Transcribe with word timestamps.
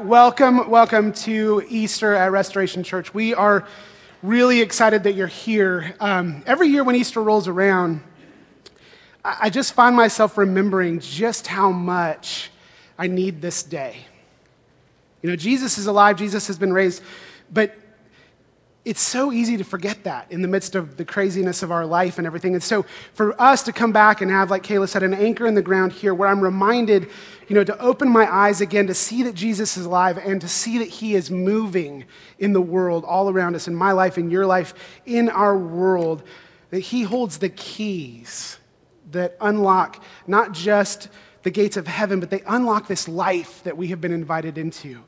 Welcome, 0.00 0.68
welcome 0.68 1.12
to 1.12 1.64
Easter 1.68 2.14
at 2.14 2.30
Restoration 2.30 2.82
Church. 2.82 3.14
We 3.14 3.32
are 3.32 3.66
really 4.22 4.60
excited 4.60 5.04
that 5.04 5.14
you're 5.14 5.26
here. 5.26 5.94
Um, 6.00 6.42
every 6.44 6.68
year 6.68 6.84
when 6.84 6.96
Easter 6.96 7.22
rolls 7.22 7.48
around, 7.48 8.02
I, 9.24 9.36
I 9.42 9.50
just 9.50 9.72
find 9.72 9.96
myself 9.96 10.36
remembering 10.36 11.00
just 11.00 11.46
how 11.46 11.70
much 11.70 12.50
I 12.98 13.06
need 13.06 13.40
this 13.40 13.62
day. 13.62 14.04
You 15.22 15.30
know, 15.30 15.36
Jesus 15.36 15.78
is 15.78 15.86
alive, 15.86 16.16
Jesus 16.16 16.46
has 16.48 16.58
been 16.58 16.74
raised, 16.74 17.02
but 17.50 17.74
it's 18.86 19.00
so 19.00 19.32
easy 19.32 19.56
to 19.56 19.64
forget 19.64 20.04
that 20.04 20.30
in 20.30 20.42
the 20.42 20.48
midst 20.48 20.76
of 20.76 20.96
the 20.96 21.04
craziness 21.04 21.64
of 21.64 21.72
our 21.72 21.84
life 21.84 22.18
and 22.18 22.26
everything. 22.26 22.54
And 22.54 22.62
so 22.62 22.86
for 23.14 23.38
us 23.42 23.64
to 23.64 23.72
come 23.72 23.90
back 23.90 24.20
and 24.20 24.30
have, 24.30 24.48
like 24.48 24.62
Kayla 24.62 24.88
said, 24.88 25.02
an 25.02 25.12
anchor 25.12 25.44
in 25.44 25.56
the 25.56 25.60
ground 25.60 25.92
here 25.92 26.14
where 26.14 26.28
I'm 26.28 26.40
reminded, 26.40 27.10
you 27.48 27.56
know, 27.56 27.64
to 27.64 27.76
open 27.80 28.08
my 28.08 28.32
eyes 28.32 28.60
again 28.60 28.86
to 28.86 28.94
see 28.94 29.24
that 29.24 29.34
Jesus 29.34 29.76
is 29.76 29.86
alive 29.86 30.18
and 30.18 30.40
to 30.40 30.46
see 30.46 30.78
that 30.78 30.86
he 30.86 31.16
is 31.16 31.32
moving 31.32 32.04
in 32.38 32.52
the 32.52 32.60
world 32.60 33.04
all 33.04 33.28
around 33.28 33.56
us, 33.56 33.66
in 33.66 33.74
my 33.74 33.90
life, 33.90 34.18
in 34.18 34.30
your 34.30 34.46
life, 34.46 34.72
in 35.04 35.28
our 35.30 35.58
world, 35.58 36.22
that 36.70 36.78
he 36.78 37.02
holds 37.02 37.38
the 37.38 37.48
keys 37.48 38.56
that 39.10 39.36
unlock 39.40 40.00
not 40.28 40.52
just 40.52 41.08
the 41.42 41.50
gates 41.50 41.76
of 41.76 41.88
heaven, 41.88 42.20
but 42.20 42.30
they 42.30 42.42
unlock 42.46 42.86
this 42.86 43.08
life 43.08 43.64
that 43.64 43.76
we 43.76 43.88
have 43.88 44.00
been 44.00 44.12
invited 44.12 44.56
into. 44.56 45.02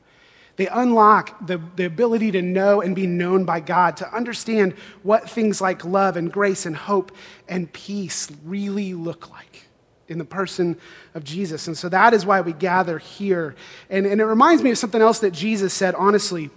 They 0.59 0.67
unlock 0.67 1.47
the, 1.47 1.61
the 1.77 1.85
ability 1.85 2.31
to 2.31 2.41
know 2.41 2.81
and 2.81 2.93
be 2.93 3.07
known 3.07 3.45
by 3.45 3.61
God, 3.61 3.95
to 3.95 4.13
understand 4.13 4.73
what 5.03 5.29
things 5.29 5.61
like 5.61 5.85
love 5.85 6.17
and 6.17 6.29
grace 6.29 6.65
and 6.65 6.75
hope 6.75 7.13
and 7.47 7.71
peace 7.71 8.27
really 8.43 8.93
look 8.93 9.29
like 9.29 9.63
in 10.09 10.17
the 10.17 10.25
person 10.25 10.75
of 11.13 11.23
Jesus. 11.23 11.67
And 11.67 11.77
so 11.77 11.87
that 11.87 12.13
is 12.13 12.25
why 12.25 12.41
we 12.41 12.51
gather 12.51 12.97
here. 12.97 13.55
And, 13.89 14.05
and 14.05 14.19
it 14.19 14.25
reminds 14.25 14.61
me 14.61 14.71
of 14.71 14.77
something 14.77 15.01
else 15.01 15.19
that 15.19 15.31
Jesus 15.31 15.73
said, 15.73 15.95
honestly. 15.95 16.49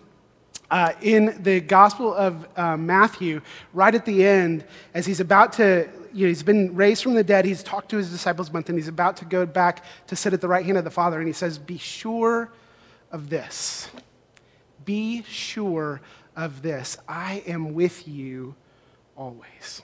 Uh, 0.69 0.95
in 1.00 1.41
the 1.45 1.61
Gospel 1.61 2.12
of 2.12 2.48
uh, 2.56 2.77
Matthew, 2.77 3.41
right 3.72 3.94
at 3.94 4.05
the 4.05 4.27
end, 4.27 4.64
as 4.94 5.06
he's 5.06 5.20
about 5.20 5.53
to, 5.53 5.89
you 6.12 6.27
know, 6.27 6.28
he's 6.28 6.42
been 6.42 6.75
raised 6.75 7.05
from 7.05 7.14
the 7.14 7.22
dead, 7.22 7.44
he's 7.44 7.62
talked 7.62 7.91
to 7.91 7.98
his 7.98 8.11
disciples 8.11 8.50
and 8.53 8.69
he's 8.70 8.89
about 8.89 9.16
to 9.19 9.25
go 9.27 9.47
back 9.47 9.84
to 10.09 10.16
sit 10.16 10.33
at 10.33 10.41
the 10.41 10.48
right 10.48 10.66
hand 10.66 10.77
of 10.77 10.83
the 10.83 10.91
Father, 10.91 11.19
and 11.19 11.28
he 11.28 11.33
says, 11.33 11.56
Be 11.56 11.78
sure 11.78 12.50
of 13.12 13.28
this. 13.30 13.88
Be 14.84 15.22
sure 15.22 16.00
of 16.34 16.62
this. 16.62 16.98
I 17.06 17.44
am 17.46 17.74
with 17.74 18.08
you 18.08 18.54
always. 19.16 19.82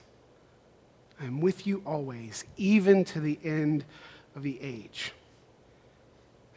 I 1.21 1.25
am 1.25 1.39
with 1.39 1.67
you 1.67 1.81
always, 1.85 2.43
even 2.57 3.05
to 3.05 3.19
the 3.19 3.39
end 3.43 3.85
of 4.35 4.43
the 4.43 4.59
age. 4.61 5.13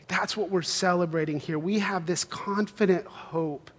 That's 0.08 0.36
what 0.36 0.50
we're 0.50 0.62
celebrating 0.62 1.38
here. 1.38 1.58
We 1.58 1.78
have 1.78 2.06
this 2.06 2.24
confident 2.24 3.06
hope 3.06 3.70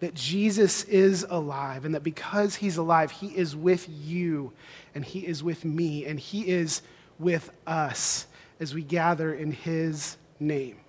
that 0.00 0.14
Jesus 0.14 0.84
is 0.84 1.24
alive 1.28 1.84
and 1.84 1.94
that 1.94 2.02
because 2.02 2.56
he's 2.56 2.76
alive, 2.76 3.10
he 3.10 3.28
is 3.28 3.54
with 3.54 3.88
you 3.88 4.52
and 4.94 5.04
he 5.04 5.20
is 5.20 5.42
with 5.42 5.64
me 5.64 6.06
and 6.06 6.18
he 6.18 6.48
is 6.48 6.82
with 7.18 7.50
us 7.66 8.26
as 8.60 8.74
we 8.74 8.82
gather 8.82 9.32
in 9.34 9.52
his 9.52 10.16
name. 10.40 10.81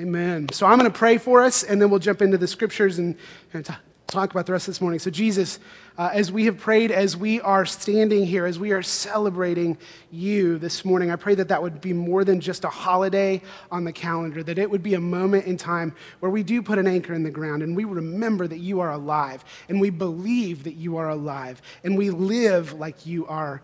Amen. 0.00 0.48
So 0.50 0.66
I'm 0.66 0.78
going 0.78 0.90
to 0.90 0.98
pray 0.98 1.18
for 1.18 1.42
us, 1.42 1.62
and 1.62 1.80
then 1.80 1.90
we'll 1.90 1.98
jump 1.98 2.22
into 2.22 2.38
the 2.38 2.46
scriptures 2.46 2.98
and, 2.98 3.16
and 3.52 3.68
talk 4.06 4.30
about 4.30 4.46
the 4.46 4.52
rest 4.52 4.66
of 4.66 4.72
this 4.72 4.80
morning. 4.80 4.98
So, 4.98 5.10
Jesus, 5.10 5.58
uh, 5.98 6.08
as 6.14 6.32
we 6.32 6.46
have 6.46 6.56
prayed, 6.56 6.90
as 6.90 7.18
we 7.18 7.38
are 7.42 7.66
standing 7.66 8.24
here, 8.24 8.46
as 8.46 8.58
we 8.58 8.72
are 8.72 8.80
celebrating 8.80 9.76
you 10.10 10.56
this 10.56 10.86
morning, 10.86 11.10
I 11.10 11.16
pray 11.16 11.34
that 11.34 11.48
that 11.48 11.62
would 11.62 11.82
be 11.82 11.92
more 11.92 12.24
than 12.24 12.40
just 12.40 12.64
a 12.64 12.70
holiday 12.70 13.42
on 13.70 13.84
the 13.84 13.92
calendar, 13.92 14.42
that 14.42 14.56
it 14.56 14.70
would 14.70 14.82
be 14.82 14.94
a 14.94 15.00
moment 15.00 15.44
in 15.44 15.58
time 15.58 15.94
where 16.20 16.30
we 16.30 16.42
do 16.42 16.62
put 16.62 16.78
an 16.78 16.86
anchor 16.86 17.12
in 17.12 17.22
the 17.22 17.30
ground 17.30 17.62
and 17.62 17.76
we 17.76 17.84
remember 17.84 18.48
that 18.48 18.60
you 18.60 18.80
are 18.80 18.92
alive, 18.92 19.44
and 19.68 19.82
we 19.82 19.90
believe 19.90 20.64
that 20.64 20.76
you 20.76 20.96
are 20.96 21.10
alive, 21.10 21.60
and 21.84 21.98
we 21.98 22.08
live 22.08 22.72
like 22.72 23.04
you 23.04 23.26
are 23.26 23.60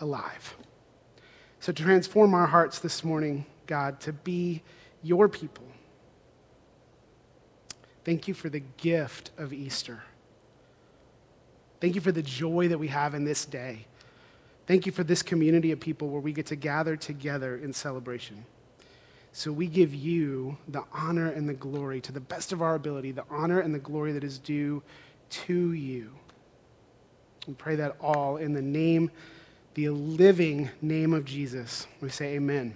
alive. 0.00 0.54
So, 1.60 1.72
transform 1.72 2.34
our 2.34 2.46
hearts 2.46 2.78
this 2.78 3.02
morning, 3.02 3.46
God, 3.66 4.00
to 4.00 4.12
be 4.12 4.60
your 5.02 5.30
people 5.30 5.64
Thank 8.08 8.26
you 8.26 8.32
for 8.32 8.48
the 8.48 8.62
gift 8.78 9.32
of 9.36 9.52
Easter. 9.52 10.02
Thank 11.78 11.94
you 11.94 12.00
for 12.00 12.10
the 12.10 12.22
joy 12.22 12.68
that 12.68 12.78
we 12.78 12.88
have 12.88 13.12
in 13.12 13.24
this 13.26 13.44
day. 13.44 13.84
Thank 14.66 14.86
you 14.86 14.92
for 14.92 15.04
this 15.04 15.22
community 15.22 15.72
of 15.72 15.80
people 15.80 16.08
where 16.08 16.22
we 16.22 16.32
get 16.32 16.46
to 16.46 16.56
gather 16.56 16.96
together 16.96 17.58
in 17.58 17.70
celebration. 17.74 18.46
So 19.32 19.52
we 19.52 19.66
give 19.66 19.92
you 19.92 20.56
the 20.68 20.84
honor 20.90 21.28
and 21.28 21.46
the 21.46 21.52
glory 21.52 22.00
to 22.00 22.10
the 22.10 22.18
best 22.18 22.50
of 22.50 22.62
our 22.62 22.76
ability, 22.76 23.12
the 23.12 23.26
honor 23.28 23.60
and 23.60 23.74
the 23.74 23.78
glory 23.78 24.12
that 24.12 24.24
is 24.24 24.38
due 24.38 24.82
to 25.28 25.74
you. 25.74 26.10
We 27.46 27.52
pray 27.52 27.76
that 27.76 27.96
all 28.00 28.38
in 28.38 28.54
the 28.54 28.62
name, 28.62 29.10
the 29.74 29.90
living 29.90 30.70
name 30.80 31.12
of 31.12 31.26
Jesus. 31.26 31.86
We 32.00 32.08
say 32.08 32.36
amen. 32.36 32.74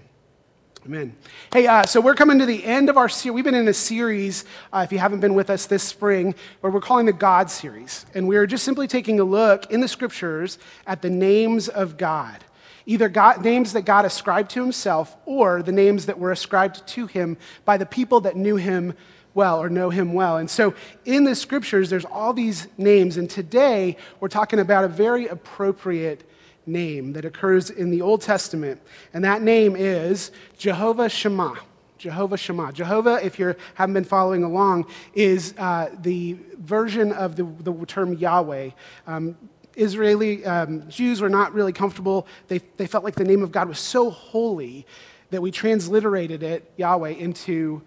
Amen. 0.85 1.15
Hey, 1.53 1.69
uh, 1.69 1.85
so 1.85 2.01
we're 2.01 2.17
coming 2.17 2.41
to 2.41 2.47
the 2.47 2.65
end 2.65 2.91
of 2.91 2.97
our 2.97 3.09
series. 3.09 3.35
We've 3.37 3.45
been 3.45 3.55
in 3.55 3.69
a 3.69 3.73
series, 3.73 4.45
uh, 4.73 4.81
if 4.85 4.91
you 4.91 4.99
haven't 4.99 5.21
been 5.21 5.35
with 5.35 5.49
us 5.49 5.67
this 5.67 5.85
spring, 5.85 6.35
where 6.61 6.73
we're 6.73 6.81
calling 6.81 7.07
the 7.07 7.13
God 7.13 7.53
series. 7.53 8.05
And 8.15 8.27
we're 8.27 8.49
just 8.49 8.65
simply 8.65 8.89
taking 8.89 9.21
a 9.21 9.25
look 9.25 9.71
in 9.71 9.79
the 9.79 9.87
scriptures 9.87 10.59
at 10.85 11.01
the 11.01 11.09
names 11.09 11.69
of 11.69 11.97
God. 11.97 12.43
Either 12.85 13.09
God, 13.09 13.45
names 13.45 13.75
that 13.75 13.83
God 13.83 14.05
ascribed 14.05 14.51
to 14.53 14.61
himself 14.61 15.17
or 15.25 15.63
the 15.63 15.71
names 15.71 16.07
that 16.07 16.19
were 16.19 16.33
ascribed 16.33 16.85
to 16.89 17.07
him 17.07 17.37
by 17.65 17.77
the 17.77 17.87
people 17.87 18.23
that 18.23 18.35
knew 18.35 18.57
him 18.57 18.95
well 19.35 19.63
or 19.63 19.71
know 19.71 19.89
him 19.89 20.15
well. 20.15 20.39
And 20.39 20.51
so 20.51 20.75
in 21.05 21.23
the 21.23 21.37
scriptures, 21.37 21.91
there's 21.91 22.05
all 22.05 22.33
these 22.33 22.67
names. 22.77 23.19
And 23.19 23.31
today, 23.31 23.99
we're 24.19 24.27
talking 24.27 24.59
about 24.59 24.83
a 24.83 24.89
very 24.89 25.29
appropriate 25.29 26.29
name 26.67 27.13
that 27.15 27.25
occurs 27.25 27.71
in 27.71 27.91
the 27.91 28.03
Old 28.03 28.23
Testament, 28.23 28.81
and 29.13 29.25
that 29.25 29.43
name 29.43 29.77
is 29.77 30.31
Jehovah 30.57 31.09
Shammah. 31.09 31.59
Jehovah 31.99 32.37
Shammah. 32.37 32.73
Jehovah, 32.73 33.25
if 33.25 33.39
you 33.39 33.55
haven't 33.75 33.95
been 33.95 34.05
following 34.05 34.43
along, 34.43 34.87
is 35.15 35.55
uh, 35.57 35.89
the 36.01 36.37
version 36.59 37.13
of 37.13 37.37
the, 37.37 37.45
the 37.45 37.73
term 37.87 38.15
Yahweh. 38.15 38.71
Um, 39.07 39.37
Israeli 39.77 40.45
um, 40.45 40.89
Jews 40.89 41.21
were 41.21 41.29
not 41.29 41.55
really 41.55 41.73
comfortable. 41.73 42.27
They, 42.49 42.59
they 42.77 42.87
felt 42.87 43.05
like 43.05 43.15
the 43.15 43.25
name 43.25 43.43
of 43.43 43.53
God 43.53 43.69
was 43.69 43.79
so 43.79 44.11
holy 44.11 44.85
that 45.31 45.41
we 45.41 45.51
transliterated 45.51 46.43
it, 46.43 46.71
Yahweh, 46.77 47.11
into 47.11 47.83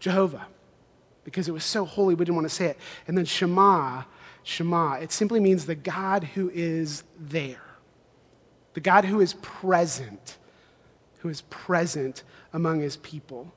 Jehovah 0.00 0.46
because 1.22 1.48
it 1.48 1.52
was 1.52 1.64
so 1.64 1.84
holy 1.84 2.14
we 2.14 2.24
didn't 2.24 2.36
want 2.36 2.48
to 2.48 2.54
say 2.54 2.66
it. 2.66 2.78
And 3.06 3.18
then 3.18 3.24
Shammah, 3.24 4.06
Shammah, 4.44 5.00
it 5.02 5.12
simply 5.12 5.40
means 5.40 5.66
the 5.66 5.74
God 5.74 6.24
who 6.24 6.50
is 6.54 7.04
there 7.18 7.65
the 8.76 8.80
God 8.80 9.06
who 9.06 9.22
is 9.22 9.32
present, 9.40 10.36
who 11.20 11.30
is 11.30 11.40
present 11.48 12.24
among 12.52 12.80
his 12.80 12.98
people. 12.98 13.50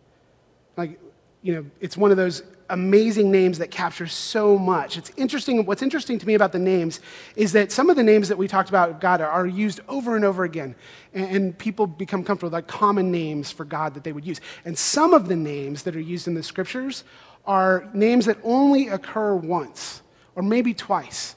Like, 0.77 0.97
you 1.41 1.53
know, 1.53 1.65
it's 1.81 1.97
one 1.97 2.09
of 2.11 2.15
those 2.15 2.41
amazing 2.69 3.29
names 3.29 3.57
that 3.57 3.69
captures 3.69 4.13
so 4.13 4.57
much. 4.57 4.95
It's 4.95 5.11
interesting. 5.17 5.65
What's 5.65 5.81
interesting 5.81 6.19
to 6.19 6.25
me 6.25 6.35
about 6.35 6.53
the 6.53 6.59
names 6.59 7.01
is 7.35 7.51
that 7.51 7.73
some 7.73 7.89
of 7.89 7.97
the 7.97 8.03
names 8.03 8.29
that 8.29 8.37
we 8.37 8.47
talked 8.47 8.69
about 8.69 9.01
God 9.01 9.19
are 9.19 9.45
used 9.45 9.81
over 9.89 10.15
and 10.15 10.23
over 10.23 10.45
again, 10.45 10.73
and, 11.13 11.57
people 11.57 11.85
become 11.85 12.23
comfortable 12.23 12.47
with 12.47 12.53
like 12.53 12.67
common 12.67 13.11
names 13.11 13.51
for 13.51 13.65
God 13.65 13.95
that 13.95 14.05
they 14.05 14.13
would 14.13 14.25
use. 14.25 14.39
And 14.63 14.77
some 14.77 15.13
of 15.13 15.27
the 15.27 15.35
names 15.35 15.83
that 15.83 15.97
are 15.97 15.99
used 15.99 16.29
in 16.29 16.33
the 16.33 16.43
scriptures 16.43 17.03
are 17.45 17.89
names 17.93 18.25
that 18.27 18.37
only 18.41 18.87
occur 18.87 19.35
once 19.35 20.01
or 20.35 20.43
maybe 20.43 20.73
twice. 20.73 21.35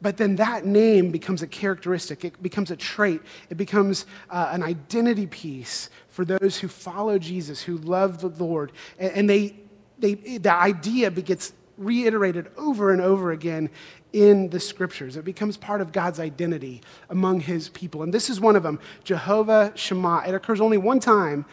But 0.00 0.16
then 0.16 0.36
that 0.36 0.64
name 0.64 1.10
becomes 1.10 1.42
a 1.42 1.46
characteristic, 1.46 2.24
it 2.24 2.42
becomes 2.42 2.70
a 2.70 2.76
trait, 2.76 3.20
it 3.50 3.56
becomes 3.56 4.06
uh, 4.30 4.50
an 4.52 4.62
identity 4.62 5.26
piece 5.26 5.90
for 6.08 6.24
those 6.24 6.58
who 6.58 6.68
follow 6.68 7.18
Jesus, 7.18 7.62
who 7.62 7.78
love 7.78 8.20
the 8.20 8.28
Lord. 8.28 8.72
And, 8.98 9.12
and 9.12 9.30
they, 9.30 9.56
they, 9.98 10.14
the 10.14 10.52
idea 10.52 11.10
gets 11.10 11.52
reiterated 11.76 12.50
over 12.56 12.92
and 12.92 13.00
over 13.00 13.32
again 13.32 13.70
in 14.12 14.48
the 14.50 14.60
scriptures. 14.60 15.16
It 15.16 15.24
becomes 15.24 15.56
part 15.56 15.80
of 15.80 15.92
God's 15.92 16.18
identity 16.18 16.80
among 17.10 17.40
his 17.40 17.68
people. 17.68 18.02
And 18.02 18.12
this 18.12 18.30
is 18.30 18.40
one 18.40 18.56
of 18.56 18.62
them 18.62 18.80
Jehovah 19.04 19.72
Shammah. 19.74 20.24
It 20.26 20.34
occurs 20.34 20.60
only 20.60 20.78
one 20.78 21.00
time 21.00 21.44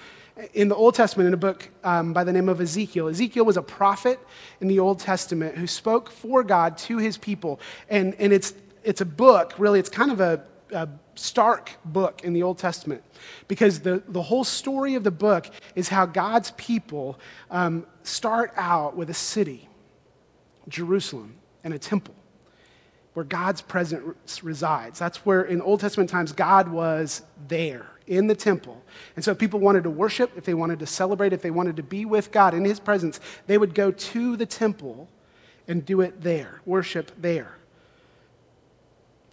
in 0.53 0.67
the 0.67 0.75
Old 0.75 0.95
Testament 0.95 1.27
in 1.27 1.33
a 1.33 1.37
book 1.37 1.69
um, 1.83 2.13
by 2.13 2.23
the 2.23 2.33
name 2.33 2.49
of 2.49 2.59
Ezekiel. 2.59 3.07
Ezekiel 3.07 3.45
was 3.45 3.57
a 3.57 3.61
prophet 3.61 4.19
in 4.59 4.67
the 4.67 4.79
Old 4.79 4.99
Testament 4.99 5.57
who 5.57 5.67
spoke 5.67 6.09
for 6.09 6.43
God 6.43 6.77
to 6.79 6.97
his 6.97 7.17
people. 7.17 7.59
And, 7.89 8.15
and 8.15 8.33
it's, 8.33 8.53
it's 8.83 9.01
a 9.01 9.05
book, 9.05 9.53
really, 9.57 9.79
it's 9.79 9.89
kind 9.89 10.11
of 10.11 10.19
a, 10.19 10.43
a 10.71 10.89
stark 11.15 11.71
book 11.85 12.23
in 12.23 12.33
the 12.33 12.43
Old 12.43 12.57
Testament 12.57 13.03
because 13.47 13.79
the, 13.79 14.03
the 14.07 14.21
whole 14.21 14.43
story 14.43 14.95
of 14.95 15.03
the 15.03 15.11
book 15.11 15.47
is 15.73 15.87
how 15.87 16.05
God's 16.05 16.51
people 16.51 17.17
um, 17.49 17.85
start 18.03 18.51
out 18.57 18.97
with 18.97 19.09
a 19.09 19.13
city, 19.13 19.69
Jerusalem, 20.67 21.35
and 21.63 21.73
a 21.73 21.79
temple 21.79 22.15
where 23.13 23.23
God's 23.23 23.61
presence 23.61 24.43
resides. 24.43 24.99
That's 24.99 25.25
where, 25.25 25.43
in 25.43 25.61
Old 25.61 25.79
Testament 25.79 26.09
times, 26.09 26.33
God 26.33 26.67
was 26.67 27.21
there 27.47 27.94
in 28.07 28.27
the 28.27 28.35
temple. 28.35 28.81
And 29.15 29.25
so 29.25 29.31
if 29.31 29.37
people 29.37 29.59
wanted 29.59 29.83
to 29.83 29.89
worship, 29.89 30.31
if 30.37 30.45
they 30.45 30.53
wanted 30.53 30.79
to 30.79 30.85
celebrate, 30.85 31.33
if 31.33 31.41
they 31.41 31.51
wanted 31.51 31.75
to 31.77 31.83
be 31.83 32.05
with 32.05 32.31
God 32.31 32.53
in 32.53 32.65
his 32.65 32.79
presence, 32.79 33.19
they 33.47 33.57
would 33.57 33.73
go 33.73 33.91
to 33.91 34.35
the 34.35 34.45
temple 34.45 35.09
and 35.67 35.85
do 35.85 36.01
it 36.01 36.21
there, 36.21 36.61
worship 36.65 37.11
there. 37.19 37.57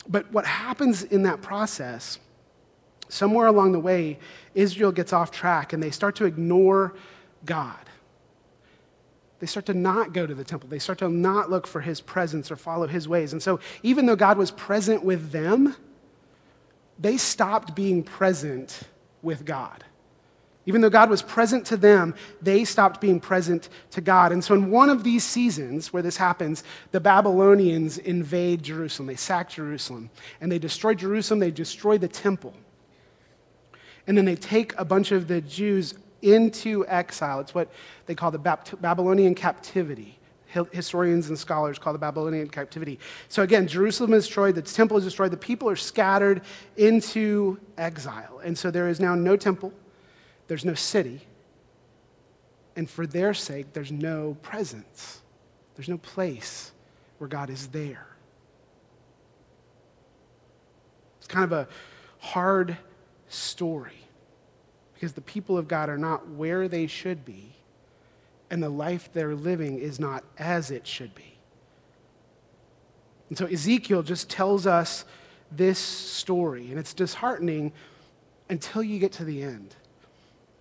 But 0.09 0.33
what 0.33 0.47
happens 0.47 1.03
in 1.03 1.23
that 1.25 1.43
process, 1.43 2.19
somewhere 3.09 3.47
along 3.47 3.73
the 3.73 3.81
way, 3.81 4.19
Israel 4.55 4.93
gets 4.93 5.13
off 5.13 5.31
track 5.31 5.73
and 5.73 5.83
they 5.83 5.91
start 5.91 6.17
to 6.17 6.25
ignore 6.25 6.95
God. 7.45 7.77
They 9.39 9.47
start 9.47 9.67
to 9.67 9.75
not 9.75 10.13
go 10.13 10.27
to 10.27 10.35
the 10.35 10.45
temple. 10.45 10.69
They 10.69 10.79
start 10.79 10.99
to 10.99 11.09
not 11.09 11.51
look 11.51 11.67
for 11.67 11.81
his 11.81 12.01
presence 12.01 12.51
or 12.51 12.57
follow 12.57 12.87
his 12.87 13.09
ways. 13.09 13.33
And 13.33 13.43
so, 13.43 13.59
even 13.83 14.07
though 14.07 14.15
God 14.15 14.39
was 14.39 14.53
present 14.53 15.05
with 15.05 15.33
them, 15.33 15.75
they 16.99 17.17
stopped 17.17 17.75
being 17.75 18.03
present 18.03 18.81
with 19.23 19.45
God. 19.45 19.85
Even 20.65 20.81
though 20.81 20.91
God 20.91 21.11
was 21.11 21.23
present 21.23 21.67
to 21.67 21.77
them, 21.77 22.15
they 22.41 22.65
stopped 22.65 23.01
being 23.01 23.19
present 23.19 23.69
to 23.91 24.01
God. 24.01 24.31
And 24.31 24.45
so, 24.45 24.55
in 24.55 24.71
one 24.71 24.91
of 24.91 25.03
these 25.03 25.25
seasons 25.25 25.93
where 25.93 26.03
this 26.03 26.17
happens, 26.17 26.63
the 26.93 27.01
Babylonians 27.01 27.99
invade 27.99 28.63
Jerusalem. 28.63 29.09
They 29.09 29.17
sack 29.17 29.51
Jerusalem. 29.51 30.11
And 30.41 30.53
they 30.53 30.61
destroy 30.61 30.95
Jerusalem, 30.95 31.41
they 31.41 31.51
destroy 31.51 31.99
the 31.99 32.09
temple. 32.09 32.55
And 34.07 34.17
then 34.17 34.25
they 34.25 34.37
take 34.37 34.73
a 34.79 34.85
bunch 34.85 35.11
of 35.11 35.27
the 35.27 35.41
Jews 35.41 35.95
into 36.23 36.87
exile. 36.87 37.41
It's 37.41 37.55
what 37.55 37.69
they 38.07 38.15
call 38.15 38.31
the 38.31 38.39
Babylonian 38.81 39.35
captivity 39.35 40.19
historians 40.73 41.29
and 41.29 41.39
scholars 41.39 41.79
call 41.79 41.93
the 41.93 41.99
Babylonian 41.99 42.49
captivity. 42.49 42.99
So 43.29 43.43
again, 43.43 43.67
Jerusalem 43.67 44.13
is 44.13 44.25
destroyed, 44.25 44.55
the 44.55 44.63
temple 44.63 44.97
is 44.97 45.05
destroyed, 45.05 45.33
the 45.33 45.37
people 45.37 45.69
are 45.69 45.77
scattered 45.77 46.43
into 46.77 47.59
exile. 47.79 48.41
And 48.45 48.57
so 48.57 48.71
there 48.71 48.89
is 48.89 49.01
now 49.01 49.15
no 49.15 49.37
temple, 49.37 49.73
there's 50.49 50.65
no 50.65 50.75
city, 50.75 51.23
and 52.77 52.89
for 52.89 53.07
their 53.07 53.35
sake, 53.35 53.73
there's 53.73 53.93
no 53.93 54.37
presence, 54.43 55.21
there's 55.75 55.89
no 55.89 55.99
place 55.99 56.73
where 57.19 57.29
God 57.29 57.51
is 57.51 57.69
there. 57.69 58.07
It's 61.19 61.27
kind 61.27 61.45
of 61.45 61.53
a 61.53 61.69
hard 62.19 62.77
story 63.29 64.07
because 64.95 65.13
the 65.13 65.21
people 65.21 65.59
of 65.59 65.69
God 65.69 65.89
are 65.89 65.99
not 65.99 66.29
where 66.29 66.69
they 66.69 66.87
should 66.87 67.25
be 67.25 67.55
and 68.53 68.63
the 68.63 68.69
life 68.69 69.09
they're 69.15 69.35
living 69.35 69.79
is 69.79 69.99
not 69.99 70.23
as 70.37 70.71
it 70.71 70.87
should 70.87 71.15
be. 71.15 71.39
And 73.31 73.39
so 73.39 73.47
Ezekiel 73.47 74.03
just 74.03 74.29
tells 74.29 74.67
us 74.67 75.07
this 75.51 75.79
story, 75.79 76.69
and 76.69 76.79
it's 76.79 76.93
disheartening 76.93 77.73
until 78.51 78.83
you 78.83 78.99
get 78.99 79.11
to 79.13 79.25
the 79.25 79.43
end. 79.43 79.75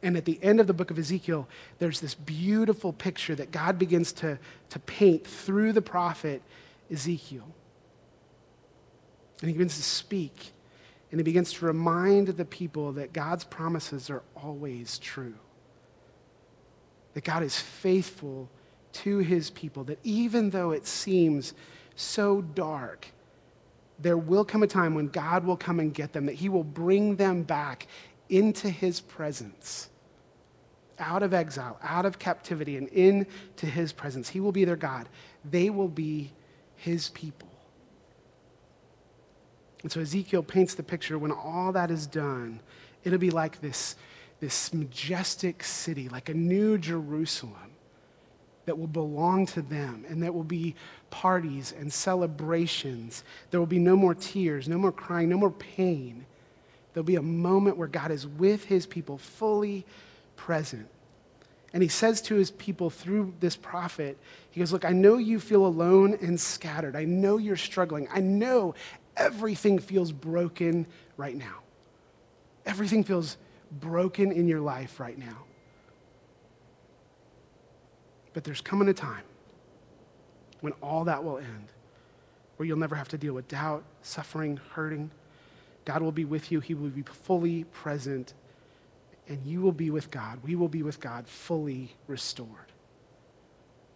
And 0.02 0.16
at 0.16 0.24
the 0.24 0.40
end 0.42 0.62
of 0.62 0.68
the 0.68 0.74
book 0.74 0.90
of 0.90 0.98
Ezekiel, 0.98 1.50
there's 1.80 2.00
this 2.00 2.16
beautiful 2.16 2.94
picture 2.94 3.36
that 3.36 3.52
God 3.52 3.78
begins 3.78 4.14
to, 4.14 4.40
to 4.70 4.80
paint 4.80 5.28
through 5.28 5.74
the 5.74 5.82
prophet 5.82 6.42
Ezekiel. 6.90 7.54
And 9.42 9.50
he 9.50 9.54
begins 9.54 9.76
to 9.76 9.84
speak, 9.84 10.54
and 11.12 11.20
he 11.20 11.24
begins 11.26 11.52
to 11.54 11.66
remind 11.66 12.30
the 12.30 12.46
people 12.46 12.94
that 12.94 13.12
God's 13.12 13.44
promises 13.44 14.10
are 14.10 14.24
always 14.34 14.98
true 14.98 15.36
that 17.14 17.24
God 17.24 17.44
is 17.44 17.60
faithful 17.60 18.50
to 18.94 19.20
his 19.20 19.50
people, 19.50 19.84
that 19.86 20.00
even 20.04 20.50
though 20.50 20.72
it 20.72 20.86
seems 20.86 21.54
so 21.96 22.42
dark, 22.42 23.08
there 24.00 24.18
will 24.18 24.44
come 24.46 24.64
a 24.64 24.68
time 24.68 24.96
when 24.96 25.08
God 25.08 25.46
will 25.46 25.58
come 25.58 25.80
and 25.80 25.94
get 25.94 26.14
them, 26.14 26.26
that 26.26 26.36
he 26.36 26.50
will 26.50 26.64
bring 26.64 27.16
them 27.16 27.44
back 27.44 27.88
into 28.30 28.70
his 28.70 29.00
presence, 29.02 29.90
out 31.00 31.24
of 31.24 31.34
exile, 31.34 31.78
out 31.84 32.06
of 32.06 32.18
captivity, 32.18 32.78
and 32.78 32.88
into 32.90 33.66
his 33.66 33.94
presence. 33.94 34.30
He 34.30 34.40
will 34.40 34.52
be 34.52 34.66
their 34.66 34.76
God. 34.76 35.08
They 35.50 35.70
will 35.70 35.88
be 35.88 36.32
his 36.76 37.10
people. 37.10 37.50
And 39.84 39.92
so 39.92 40.00
Ezekiel 40.00 40.44
paints 40.44 40.76
the 40.76 40.84
picture 40.84 41.18
when 41.18 41.32
all 41.32 41.72
that 41.72 41.92
is 41.92 42.08
done, 42.08 42.60
it'll 43.04 43.20
be 43.20 43.32
like 43.32 43.62
this 43.62 43.96
this 44.42 44.74
majestic 44.74 45.64
city, 45.64 46.10
like 46.10 46.28
a 46.28 46.34
new 46.34 46.78
Jerusalem 46.78 47.72
that 48.66 48.78
will 48.78 48.88
belong 48.88 49.46
to 49.46 49.62
them 49.62 50.04
and 50.10 50.22
that 50.24 50.34
will 50.34 50.44
be 50.44 50.76
parties 51.12 51.74
and 51.78 51.94
celebrations. 51.94 53.24
There 53.52 53.60
will 53.60 53.68
be 53.68 53.80
no 53.80 53.96
more 53.96 54.16
tears, 54.16 54.68
no 54.68 54.78
more 54.78 54.92
crying, 54.92 55.30
no 55.30 55.38
more 55.38 55.52
pain. 55.52 56.26
There'll 56.94 57.06
be 57.06 57.16
a 57.16 57.22
moment 57.22 57.78
where 57.78 57.88
God 57.88 58.12
is 58.12 58.28
with 58.28 58.66
his 58.66 58.86
people, 58.86 59.18
fully 59.18 59.86
present. 60.36 60.88
And 61.74 61.82
he 61.82 61.90
says 61.90 62.22
to 62.24 62.36
his 62.36 62.52
people 62.52 62.90
through 62.90 63.36
this 63.40 63.56
prophet, 63.56 64.18
he 64.50 64.60
goes, 64.60 64.74
Look, 64.74 64.86
I 64.86 64.92
know 64.92 65.18
you 65.18 65.40
feel 65.40 65.66
alone 65.66 66.18
and 66.22 66.40
scattered. 66.40 66.96
I 66.96 67.06
know 67.06 67.38
you're 67.38 67.56
struggling. 67.56 68.10
I 68.12 68.20
know 68.20 68.76
everything 69.16 69.80
feels 69.80 70.12
broken 70.12 70.86
right 71.16 71.36
now. 71.36 71.60
Everything 72.66 73.04
feels 73.04 73.38
broken 73.72 74.32
in 74.32 74.48
your 74.48 74.60
life 74.60 75.00
right 75.00 75.18
now. 75.18 75.46
But 78.34 78.44
there's 78.44 78.62
coming 78.62 78.88
a 78.90 78.94
time 78.94 79.24
when 80.62 80.74
all 80.82 81.06
that 81.06 81.24
will 81.24 81.38
end, 81.38 81.68
where 82.58 82.66
you'll 82.66 82.78
never 82.78 82.96
have 82.96 83.10
to 83.10 83.18
deal 83.18 83.34
with 83.34 83.48
doubt, 83.48 83.84
suffering, 84.04 84.60
hurting. 84.74 85.12
God 85.86 86.02
will 86.02 86.12
be 86.12 86.26
with 86.26 86.52
you, 86.52 86.60
He 86.60 86.74
will 86.74 86.90
be 86.90 87.02
fully 87.02 87.64
present, 87.66 88.34
and 89.28 89.44
you 89.46 89.62
will 89.62 89.72
be 89.72 89.90
with 89.90 90.12
God. 90.12 90.40
We 90.44 90.56
will 90.56 90.68
be 90.68 90.84
with 90.84 91.00
God 91.00 91.28
fully 91.28 91.96
restored. 92.08 92.50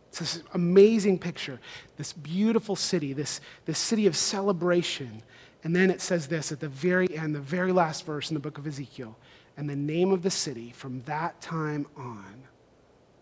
It's 0.10 0.20
this 0.20 0.44
amazing 0.54 1.20
picture, 1.20 1.60
this 1.98 2.14
beautiful 2.14 2.76
city, 2.76 3.14
this, 3.14 3.42
this 3.66 3.78
city 3.78 4.08
of 4.08 4.16
celebration. 4.16 5.22
And 5.64 5.76
then 5.76 5.92
it 5.92 6.00
says 6.00 6.28
this 6.28 6.52
at 6.52 6.62
the 6.62 6.70
very 6.70 7.16
end, 7.18 7.36
the 7.36 7.42
very 7.42 7.74
last 7.74 8.06
verse 8.06 8.30
in 8.30 8.34
the 8.34 8.40
book 8.40 8.58
of 8.58 8.66
Ezekiel 8.66 9.18
and 9.58 9.70
the 9.70 9.76
name 9.76 10.12
of 10.12 10.22
the 10.22 10.32
city 10.32 10.72
from 10.76 11.02
that 11.02 11.40
time 11.42 11.86
on 11.96 12.44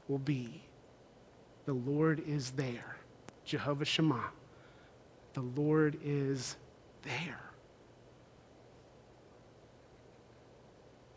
will 0.07 0.19
be 0.19 0.63
the 1.65 1.73
Lord 1.73 2.23
is 2.27 2.51
there. 2.51 2.97
Jehovah 3.45 3.85
Shammah. 3.85 4.31
The 5.33 5.41
Lord 5.41 5.97
is 6.03 6.55
there. 7.03 7.39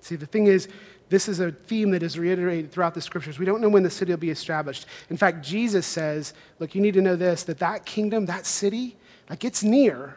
See, 0.00 0.16
the 0.16 0.26
thing 0.26 0.46
is, 0.46 0.68
this 1.08 1.28
is 1.28 1.40
a 1.40 1.50
theme 1.50 1.90
that 1.90 2.02
is 2.02 2.18
reiterated 2.18 2.70
throughout 2.70 2.94
the 2.94 3.00
scriptures. 3.00 3.38
We 3.38 3.44
don't 3.44 3.60
know 3.60 3.68
when 3.68 3.82
the 3.82 3.90
city 3.90 4.12
will 4.12 4.18
be 4.18 4.30
established. 4.30 4.86
In 5.10 5.16
fact, 5.16 5.44
Jesus 5.44 5.86
says, 5.86 6.32
look, 6.58 6.74
you 6.74 6.80
need 6.80 6.94
to 6.94 7.00
know 7.00 7.16
this 7.16 7.42
that 7.44 7.58
that 7.58 7.84
kingdom, 7.84 8.26
that 8.26 8.46
city, 8.46 8.96
like 9.28 9.44
it's 9.44 9.62
near. 9.62 10.16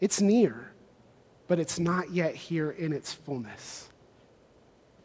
It's 0.00 0.20
near 0.20 0.72
but 1.48 1.58
it's 1.58 1.78
not 1.78 2.10
yet 2.10 2.34
here 2.34 2.70
in 2.70 2.92
its 2.92 3.12
fullness. 3.12 3.88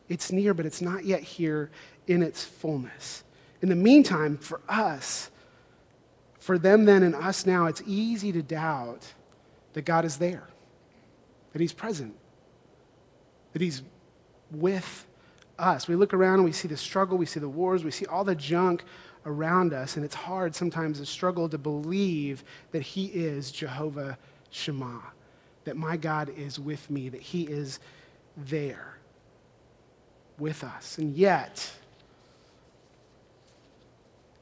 It's 0.10 0.32
near, 0.32 0.54
but 0.54 0.66
it's 0.66 0.82
not 0.82 1.06
yet 1.06 1.22
here 1.22 1.72
in 2.08 2.22
its 2.24 2.44
fullness. 2.44 3.24
In 3.62 3.70
the 3.70 3.76
meantime, 3.76 4.38
for 4.38 4.62
us, 4.68 5.30
for 6.40 6.58
them 6.58 6.86
then 6.86 7.04
and 7.04 7.16
us 7.16 7.46
now, 7.46 7.68
it's 7.68 7.84
easy 7.86 8.32
to 8.32 8.42
doubt 8.42 9.14
that 9.74 9.84
God 9.84 10.04
is 10.04 10.18
there, 10.18 10.48
that 11.54 11.62
He's 11.62 11.74
present, 11.74 12.16
that 13.54 13.62
He's 13.62 13.84
with 14.50 15.06
us. 15.60 15.88
We 15.88 15.96
look 15.96 16.14
around 16.14 16.36
and 16.36 16.44
we 16.44 16.52
see 16.52 16.68
the 16.68 16.78
struggle, 16.78 17.18
we 17.18 17.26
see 17.26 17.40
the 17.40 17.48
wars, 17.48 17.84
we 17.84 17.92
see 17.92 18.06
all 18.08 18.24
the 18.24 18.36
junk 18.36 18.84
around 19.26 19.72
us, 19.72 19.96
and 19.96 20.04
it's 20.04 20.16
hard 20.16 20.56
sometimes 20.56 21.00
to 21.00 21.06
struggle 21.06 21.48
to 21.48 21.60
believe 21.60 22.44
that 22.72 22.82
He 22.82 23.06
is 23.06 23.52
Jehovah 23.52 24.18
Shammah 24.50 25.14
that 25.64 25.78
my 25.78 25.98
God 25.98 26.30
is 26.38 26.60
with 26.60 26.90
me, 26.90 27.10
that 27.10 27.22
He 27.22 27.44
is 27.44 27.80
there 28.36 28.98
with 30.38 30.64
us. 30.64 30.98
And 30.98 31.16
yet, 31.16 31.72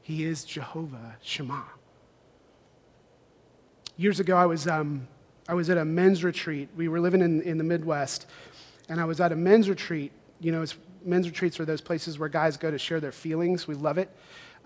He 0.02 0.24
is 0.24 0.44
Jehovah 0.44 1.16
Shammah. 1.22 1.68
Years 3.96 4.18
ago, 4.18 4.36
I 4.36 4.46
was, 4.46 4.66
um, 4.66 5.06
I 5.46 5.54
was 5.54 5.68
at 5.68 5.76
a 5.76 5.84
men's 5.84 6.24
retreat. 6.24 6.68
We 6.74 6.88
were 6.88 7.00
living 7.00 7.20
in, 7.20 7.42
in 7.42 7.58
the 7.58 7.64
Midwest, 7.64 8.26
and 8.88 9.00
I 9.00 9.04
was 9.04 9.20
at 9.20 9.30
a 9.30 9.36
men's 9.36 9.68
retreat. 9.68 10.12
You 10.40 10.52
know, 10.52 10.64
men's 11.04 11.28
retreats 11.28 11.60
are 11.60 11.64
those 11.64 11.80
places 11.80 12.18
where 12.18 12.28
guys 12.28 12.56
go 12.56 12.70
to 12.70 12.78
share 12.78 13.00
their 13.00 13.12
feelings. 13.12 13.68
We 13.68 13.74
love 13.74 13.98
it. 13.98 14.10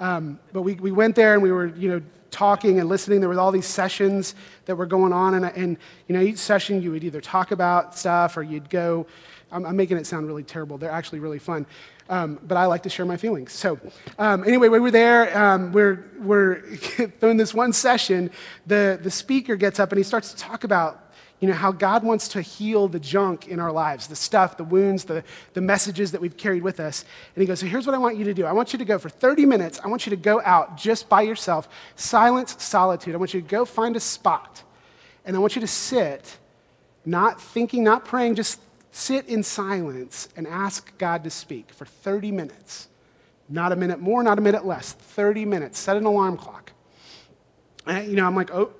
Um, 0.00 0.38
but 0.52 0.62
we, 0.62 0.74
we 0.74 0.92
went 0.92 1.16
there 1.16 1.34
and 1.34 1.42
we 1.42 1.52
were, 1.52 1.66
you 1.66 1.88
know, 1.88 2.02
talking 2.30 2.80
and 2.80 2.88
listening. 2.88 3.20
There 3.20 3.28
were 3.28 3.38
all 3.38 3.52
these 3.52 3.66
sessions 3.66 4.34
that 4.66 4.76
were 4.76 4.86
going 4.86 5.12
on. 5.12 5.34
And, 5.34 5.44
and 5.44 5.76
you 6.08 6.16
know, 6.16 6.20
each 6.20 6.38
session 6.38 6.82
you 6.82 6.90
would 6.90 7.04
either 7.04 7.20
talk 7.20 7.52
about 7.52 7.96
stuff 7.96 8.36
or 8.36 8.42
you'd 8.42 8.68
go, 8.68 9.06
I'm, 9.52 9.64
I'm 9.64 9.76
making 9.76 9.96
it 9.98 10.06
sound 10.06 10.26
really 10.26 10.42
terrible. 10.42 10.76
They're 10.76 10.90
actually 10.90 11.20
really 11.20 11.38
fun. 11.38 11.64
Um, 12.08 12.38
but 12.42 12.58
I 12.58 12.66
like 12.66 12.82
to 12.82 12.90
share 12.90 13.06
my 13.06 13.16
feelings. 13.16 13.52
So 13.52 13.78
um, 14.18 14.44
anyway, 14.44 14.68
we 14.68 14.80
were 14.80 14.90
there. 14.90 15.36
Um, 15.38 15.72
we're, 15.72 16.04
we're 16.18 16.62
in 17.22 17.36
this 17.36 17.54
one 17.54 17.72
session. 17.72 18.30
The, 18.66 18.98
the 19.00 19.10
speaker 19.10 19.56
gets 19.56 19.78
up 19.78 19.92
and 19.92 19.98
he 19.98 20.04
starts 20.04 20.32
to 20.32 20.36
talk 20.36 20.64
about 20.64 21.03
you 21.44 21.50
know, 21.50 21.56
how 21.56 21.72
God 21.72 22.02
wants 22.02 22.28
to 22.28 22.40
heal 22.40 22.88
the 22.88 22.98
junk 22.98 23.48
in 23.48 23.60
our 23.60 23.70
lives, 23.70 24.06
the 24.06 24.16
stuff, 24.16 24.56
the 24.56 24.64
wounds, 24.64 25.04
the, 25.04 25.22
the 25.52 25.60
messages 25.60 26.10
that 26.12 26.20
we've 26.22 26.38
carried 26.38 26.62
with 26.62 26.80
us. 26.80 27.04
And 27.34 27.42
he 27.42 27.46
goes, 27.46 27.60
So 27.60 27.66
here's 27.66 27.84
what 27.84 27.94
I 27.94 27.98
want 27.98 28.16
you 28.16 28.24
to 28.24 28.32
do. 28.32 28.46
I 28.46 28.52
want 28.52 28.72
you 28.72 28.78
to 28.78 28.84
go 28.86 28.98
for 28.98 29.10
30 29.10 29.44
minutes. 29.44 29.78
I 29.84 29.88
want 29.88 30.06
you 30.06 30.10
to 30.10 30.16
go 30.16 30.40
out 30.42 30.78
just 30.78 31.06
by 31.06 31.20
yourself, 31.20 31.68
silence, 31.96 32.56
solitude. 32.64 33.14
I 33.14 33.18
want 33.18 33.34
you 33.34 33.42
to 33.42 33.46
go 33.46 33.66
find 33.66 33.94
a 33.94 34.00
spot. 34.00 34.62
And 35.26 35.36
I 35.36 35.38
want 35.38 35.54
you 35.54 35.60
to 35.60 35.66
sit, 35.66 36.38
not 37.04 37.42
thinking, 37.42 37.84
not 37.84 38.06
praying, 38.06 38.36
just 38.36 38.58
sit 38.90 39.28
in 39.28 39.42
silence 39.42 40.30
and 40.38 40.46
ask 40.46 40.96
God 40.96 41.24
to 41.24 41.30
speak 41.30 41.72
for 41.72 41.84
30 41.84 42.32
minutes. 42.32 42.88
Not 43.50 43.70
a 43.70 43.76
minute 43.76 44.00
more, 44.00 44.22
not 44.22 44.38
a 44.38 44.40
minute 44.40 44.64
less. 44.64 44.94
30 44.94 45.44
minutes. 45.44 45.78
Set 45.78 45.98
an 45.98 46.06
alarm 46.06 46.38
clock. 46.38 46.72
And, 47.86 48.08
you 48.08 48.16
know, 48.16 48.26
I'm 48.26 48.34
like, 48.34 48.50
oh, 48.50 48.72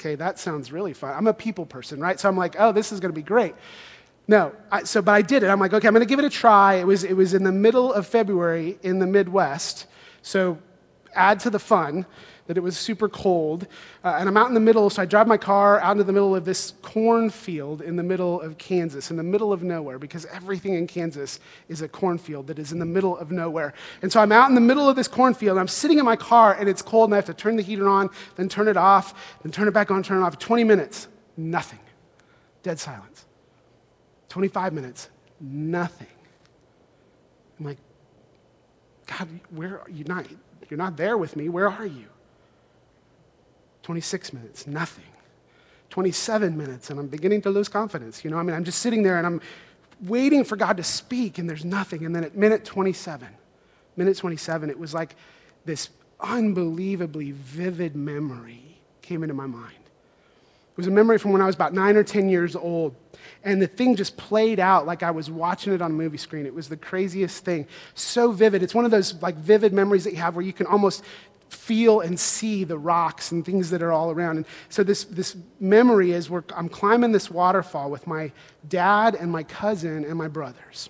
okay, 0.00 0.14
that 0.14 0.38
sounds 0.38 0.72
really 0.72 0.94
fun. 0.94 1.14
I'm 1.14 1.26
a 1.26 1.34
people 1.34 1.66
person, 1.66 2.00
right? 2.00 2.18
So 2.18 2.28
I'm 2.28 2.36
like, 2.36 2.56
oh, 2.58 2.72
this 2.72 2.90
is 2.90 3.00
going 3.00 3.12
to 3.12 3.18
be 3.18 3.22
great. 3.22 3.54
No, 4.26 4.52
I, 4.72 4.84
so 4.84 5.02
but 5.02 5.12
I 5.12 5.22
did 5.22 5.42
it. 5.42 5.48
I'm 5.48 5.60
like, 5.60 5.74
okay, 5.74 5.86
I'm 5.86 5.92
going 5.92 6.06
to 6.06 6.08
give 6.08 6.18
it 6.18 6.24
a 6.24 6.30
try. 6.30 6.74
It 6.76 6.86
was 6.86 7.04
it 7.04 7.14
was 7.14 7.34
in 7.34 7.42
the 7.44 7.52
middle 7.52 7.92
of 7.92 8.06
February 8.06 8.78
in 8.82 8.98
the 8.98 9.06
Midwest. 9.06 9.86
So 10.22 10.58
add 11.14 11.40
to 11.40 11.50
the 11.50 11.58
fun 11.58 12.06
that 12.50 12.56
it 12.56 12.62
was 12.62 12.76
super 12.76 13.08
cold. 13.08 13.68
Uh, 14.02 14.16
and 14.18 14.28
I'm 14.28 14.36
out 14.36 14.48
in 14.48 14.54
the 14.54 14.60
middle, 14.60 14.90
so 14.90 15.00
I 15.00 15.04
drive 15.04 15.28
my 15.28 15.36
car 15.36 15.78
out 15.78 15.92
into 15.92 16.02
the 16.02 16.12
middle 16.12 16.34
of 16.34 16.44
this 16.44 16.72
cornfield 16.82 17.80
in 17.80 17.94
the 17.94 18.02
middle 18.02 18.40
of 18.40 18.58
Kansas, 18.58 19.12
in 19.12 19.16
the 19.16 19.22
middle 19.22 19.52
of 19.52 19.62
nowhere, 19.62 20.00
because 20.00 20.26
everything 20.26 20.74
in 20.74 20.88
Kansas 20.88 21.38
is 21.68 21.80
a 21.80 21.86
cornfield 21.86 22.48
that 22.48 22.58
is 22.58 22.72
in 22.72 22.80
the 22.80 22.84
middle 22.84 23.16
of 23.16 23.30
nowhere. 23.30 23.72
And 24.02 24.10
so 24.10 24.18
I'm 24.18 24.32
out 24.32 24.48
in 24.48 24.56
the 24.56 24.60
middle 24.60 24.88
of 24.88 24.96
this 24.96 25.06
cornfield, 25.06 25.58
I'm 25.58 25.68
sitting 25.68 26.00
in 26.00 26.04
my 26.04 26.16
car, 26.16 26.56
and 26.58 26.68
it's 26.68 26.82
cold, 26.82 27.10
and 27.10 27.14
I 27.14 27.18
have 27.18 27.26
to 27.26 27.34
turn 27.34 27.54
the 27.54 27.62
heater 27.62 27.88
on, 27.88 28.10
then 28.34 28.48
turn 28.48 28.66
it 28.66 28.76
off, 28.76 29.14
then 29.44 29.52
turn 29.52 29.68
it 29.68 29.70
back 29.70 29.92
on, 29.92 30.02
turn 30.02 30.20
it 30.20 30.24
off. 30.26 30.36
20 30.36 30.64
minutes, 30.64 31.06
nothing. 31.36 31.78
Dead 32.64 32.80
silence. 32.80 33.26
25 34.28 34.72
minutes, 34.72 35.08
nothing. 35.40 36.08
I'm 37.60 37.66
like, 37.66 37.78
God, 39.06 39.28
where 39.50 39.82
are 39.82 39.90
you 39.90 40.02
not? 40.02 40.26
You're 40.68 40.78
not 40.78 40.96
there 40.96 41.16
with 41.16 41.36
me. 41.36 41.48
Where 41.48 41.70
are 41.70 41.86
you? 41.86 42.06
26 43.90 44.32
minutes, 44.32 44.68
nothing. 44.68 45.02
27 45.88 46.56
minutes, 46.56 46.90
and 46.90 47.00
I'm 47.00 47.08
beginning 47.08 47.42
to 47.42 47.50
lose 47.50 47.68
confidence. 47.68 48.24
You 48.24 48.30
know, 48.30 48.36
I 48.36 48.44
mean, 48.44 48.54
I'm 48.54 48.62
just 48.62 48.78
sitting 48.78 49.02
there 49.02 49.18
and 49.18 49.26
I'm 49.26 49.40
waiting 50.02 50.44
for 50.44 50.54
God 50.54 50.76
to 50.76 50.84
speak, 50.84 51.38
and 51.38 51.50
there's 51.50 51.64
nothing. 51.64 52.06
And 52.06 52.14
then 52.14 52.22
at 52.22 52.36
minute 52.36 52.64
27, 52.64 53.26
minute 53.96 54.16
27, 54.16 54.70
it 54.70 54.78
was 54.78 54.94
like 54.94 55.16
this 55.64 55.88
unbelievably 56.20 57.32
vivid 57.32 57.96
memory 57.96 58.76
came 59.02 59.24
into 59.24 59.34
my 59.34 59.46
mind. 59.46 59.74
It 59.74 60.76
was 60.76 60.86
a 60.86 60.92
memory 60.92 61.18
from 61.18 61.32
when 61.32 61.42
I 61.42 61.46
was 61.46 61.56
about 61.56 61.74
nine 61.74 61.96
or 61.96 62.04
10 62.04 62.28
years 62.28 62.54
old. 62.54 62.94
And 63.42 63.60
the 63.60 63.66
thing 63.66 63.96
just 63.96 64.16
played 64.16 64.60
out 64.60 64.86
like 64.86 65.02
I 65.02 65.10
was 65.10 65.28
watching 65.28 65.72
it 65.72 65.82
on 65.82 65.90
a 65.90 65.94
movie 65.94 66.16
screen. 66.16 66.46
It 66.46 66.54
was 66.54 66.68
the 66.68 66.76
craziest 66.76 67.44
thing. 67.44 67.66
So 67.94 68.30
vivid. 68.30 68.62
It's 68.62 68.74
one 68.74 68.84
of 68.84 68.92
those 68.92 69.20
like 69.20 69.34
vivid 69.34 69.72
memories 69.72 70.04
that 70.04 70.12
you 70.12 70.18
have 70.18 70.36
where 70.36 70.44
you 70.44 70.52
can 70.52 70.66
almost 70.66 71.04
feel 71.50 72.00
and 72.00 72.18
see 72.18 72.64
the 72.64 72.78
rocks 72.78 73.32
and 73.32 73.44
things 73.44 73.70
that 73.70 73.82
are 73.82 73.92
all 73.92 74.10
around. 74.10 74.38
And 74.38 74.46
so 74.68 74.82
this, 74.82 75.04
this 75.04 75.36
memory 75.58 76.12
is 76.12 76.30
where 76.30 76.44
I'm 76.56 76.68
climbing 76.68 77.12
this 77.12 77.30
waterfall 77.30 77.90
with 77.90 78.06
my 78.06 78.32
dad 78.68 79.14
and 79.14 79.30
my 79.30 79.42
cousin 79.42 80.04
and 80.04 80.16
my 80.16 80.28
brothers. 80.28 80.88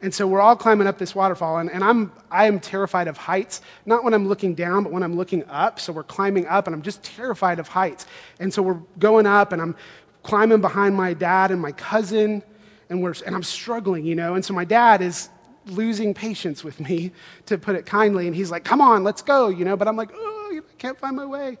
And 0.00 0.12
so 0.12 0.26
we're 0.26 0.40
all 0.40 0.56
climbing 0.56 0.88
up 0.88 0.98
this 0.98 1.14
waterfall, 1.14 1.58
and, 1.58 1.70
and 1.70 1.84
I'm, 1.84 2.10
I 2.28 2.46
am 2.46 2.58
terrified 2.58 3.06
of 3.06 3.16
heights, 3.16 3.60
not 3.86 4.02
when 4.02 4.14
I'm 4.14 4.26
looking 4.26 4.52
down, 4.56 4.82
but 4.82 4.90
when 4.90 5.04
I'm 5.04 5.14
looking 5.14 5.44
up. 5.44 5.78
So 5.78 5.92
we're 5.92 6.02
climbing 6.02 6.44
up, 6.48 6.66
and 6.66 6.74
I'm 6.74 6.82
just 6.82 7.04
terrified 7.04 7.60
of 7.60 7.68
heights. 7.68 8.06
And 8.40 8.52
so 8.52 8.62
we're 8.62 8.80
going 8.98 9.26
up, 9.26 9.52
and 9.52 9.62
I'm 9.62 9.76
climbing 10.24 10.60
behind 10.60 10.96
my 10.96 11.14
dad 11.14 11.52
and 11.52 11.60
my 11.60 11.70
cousin, 11.70 12.42
and, 12.90 13.00
we're, 13.00 13.14
and 13.24 13.36
I'm 13.36 13.44
struggling, 13.44 14.04
you 14.04 14.16
know. 14.16 14.34
And 14.34 14.44
so 14.44 14.52
my 14.54 14.64
dad 14.64 15.02
is 15.02 15.28
losing 15.66 16.14
patience 16.14 16.64
with 16.64 16.80
me, 16.80 17.12
to 17.46 17.58
put 17.58 17.76
it 17.76 17.86
kindly. 17.86 18.26
And 18.26 18.34
he's 18.34 18.50
like, 18.50 18.64
come 18.64 18.80
on, 18.80 19.04
let's 19.04 19.22
go, 19.22 19.48
you 19.48 19.64
know. 19.64 19.76
But 19.76 19.88
I'm 19.88 19.96
like, 19.96 20.10
oh, 20.14 20.50
I 20.54 20.60
can't 20.78 20.98
find 20.98 21.16
my 21.16 21.26
way. 21.26 21.58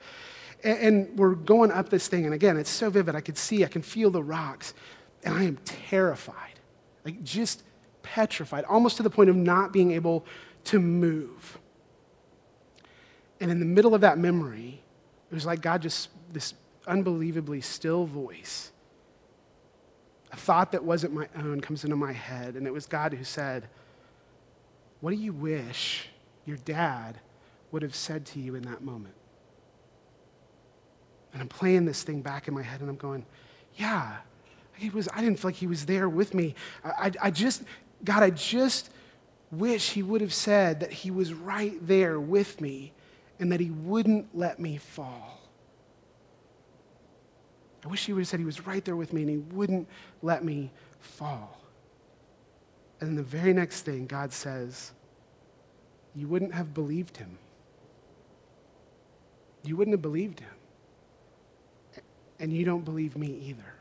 And, 0.64 0.78
and 0.78 1.18
we're 1.18 1.34
going 1.34 1.70
up 1.70 1.88
this 1.88 2.08
thing. 2.08 2.24
And 2.24 2.34
again, 2.34 2.56
it's 2.56 2.70
so 2.70 2.90
vivid. 2.90 3.14
I 3.14 3.20
can 3.20 3.34
see, 3.34 3.64
I 3.64 3.68
can 3.68 3.82
feel 3.82 4.10
the 4.10 4.22
rocks. 4.22 4.74
And 5.24 5.34
I 5.34 5.44
am 5.44 5.56
terrified, 5.64 6.58
like 7.04 7.22
just 7.22 7.62
petrified, 8.02 8.64
almost 8.64 8.96
to 8.96 9.02
the 9.02 9.10
point 9.10 9.30
of 9.30 9.36
not 9.36 9.72
being 9.72 9.92
able 9.92 10.26
to 10.64 10.80
move. 10.80 11.58
And 13.40 13.50
in 13.50 13.58
the 13.60 13.66
middle 13.66 13.94
of 13.94 14.00
that 14.00 14.18
memory, 14.18 14.80
it 15.30 15.34
was 15.34 15.46
like 15.46 15.60
God 15.62 15.82
just, 15.82 16.10
this 16.32 16.54
unbelievably 16.86 17.60
still 17.60 18.04
voice, 18.04 18.72
a 20.32 20.36
thought 20.36 20.72
that 20.72 20.82
wasn't 20.82 21.12
my 21.12 21.28
own 21.36 21.60
comes 21.60 21.84
into 21.84 21.96
my 21.96 22.12
head. 22.12 22.54
And 22.54 22.66
it 22.66 22.72
was 22.72 22.86
God 22.86 23.12
who 23.12 23.24
said, 23.24 23.68
what 25.02 25.10
do 25.10 25.16
you 25.16 25.32
wish 25.32 26.06
your 26.46 26.56
dad 26.58 27.18
would 27.72 27.82
have 27.82 27.94
said 27.94 28.24
to 28.24 28.38
you 28.40 28.54
in 28.54 28.62
that 28.62 28.82
moment? 28.82 29.14
And 31.32 31.42
I'm 31.42 31.48
playing 31.48 31.86
this 31.86 32.04
thing 32.04 32.22
back 32.22 32.46
in 32.46 32.54
my 32.54 32.62
head 32.62 32.80
and 32.80 32.88
I'm 32.88 32.96
going, 32.96 33.26
yeah, 33.74 34.18
he 34.76 34.90
was, 34.90 35.08
I 35.12 35.20
didn't 35.20 35.40
feel 35.40 35.48
like 35.48 35.56
he 35.56 35.66
was 35.66 35.86
there 35.86 36.08
with 36.08 36.34
me. 36.34 36.54
I, 36.84 36.90
I, 36.90 37.12
I 37.22 37.30
just, 37.32 37.64
God, 38.04 38.22
I 38.22 38.30
just 38.30 38.90
wish 39.50 39.90
he 39.90 40.04
would 40.04 40.20
have 40.20 40.32
said 40.32 40.78
that 40.80 40.92
he 40.92 41.10
was 41.10 41.34
right 41.34 41.74
there 41.84 42.20
with 42.20 42.60
me 42.60 42.92
and 43.40 43.50
that 43.50 43.58
he 43.58 43.70
wouldn't 43.70 44.28
let 44.36 44.60
me 44.60 44.76
fall. 44.76 45.40
I 47.84 47.88
wish 47.88 48.06
he 48.06 48.12
would 48.12 48.20
have 48.20 48.28
said 48.28 48.38
he 48.38 48.46
was 48.46 48.64
right 48.68 48.84
there 48.84 48.94
with 48.94 49.12
me 49.12 49.22
and 49.22 49.30
he 49.30 49.38
wouldn't 49.38 49.88
let 50.22 50.44
me 50.44 50.70
fall. 51.00 51.61
And 53.02 53.08
then 53.08 53.16
the 53.16 53.24
very 53.24 53.52
next 53.52 53.80
thing, 53.80 54.06
God 54.06 54.32
says, 54.32 54.92
You 56.14 56.28
wouldn't 56.28 56.54
have 56.54 56.72
believed 56.72 57.16
him. 57.16 57.36
You 59.64 59.76
wouldn't 59.76 59.92
have 59.92 60.02
believed 60.02 60.38
him. 60.38 60.54
And 62.38 62.52
you 62.52 62.64
don't 62.64 62.84
believe 62.84 63.16
me 63.16 63.26
either. 63.48 63.74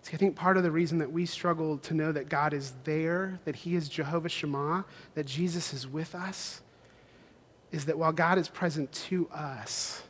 See, 0.00 0.14
I 0.14 0.16
think 0.16 0.34
part 0.34 0.56
of 0.56 0.62
the 0.62 0.70
reason 0.70 0.96
that 0.96 1.12
we 1.12 1.26
struggle 1.26 1.76
to 1.76 1.92
know 1.92 2.10
that 2.10 2.30
God 2.30 2.54
is 2.54 2.72
there, 2.84 3.38
that 3.44 3.56
He 3.56 3.74
is 3.74 3.86
Jehovah 3.90 4.30
Shammah, 4.30 4.86
that 5.14 5.26
Jesus 5.26 5.74
is 5.74 5.86
with 5.86 6.14
us, 6.14 6.62
is 7.70 7.84
that 7.84 7.98
while 7.98 8.12
God 8.12 8.38
is 8.38 8.48
present 8.48 8.90
to 8.92 9.28
us, 9.28 10.05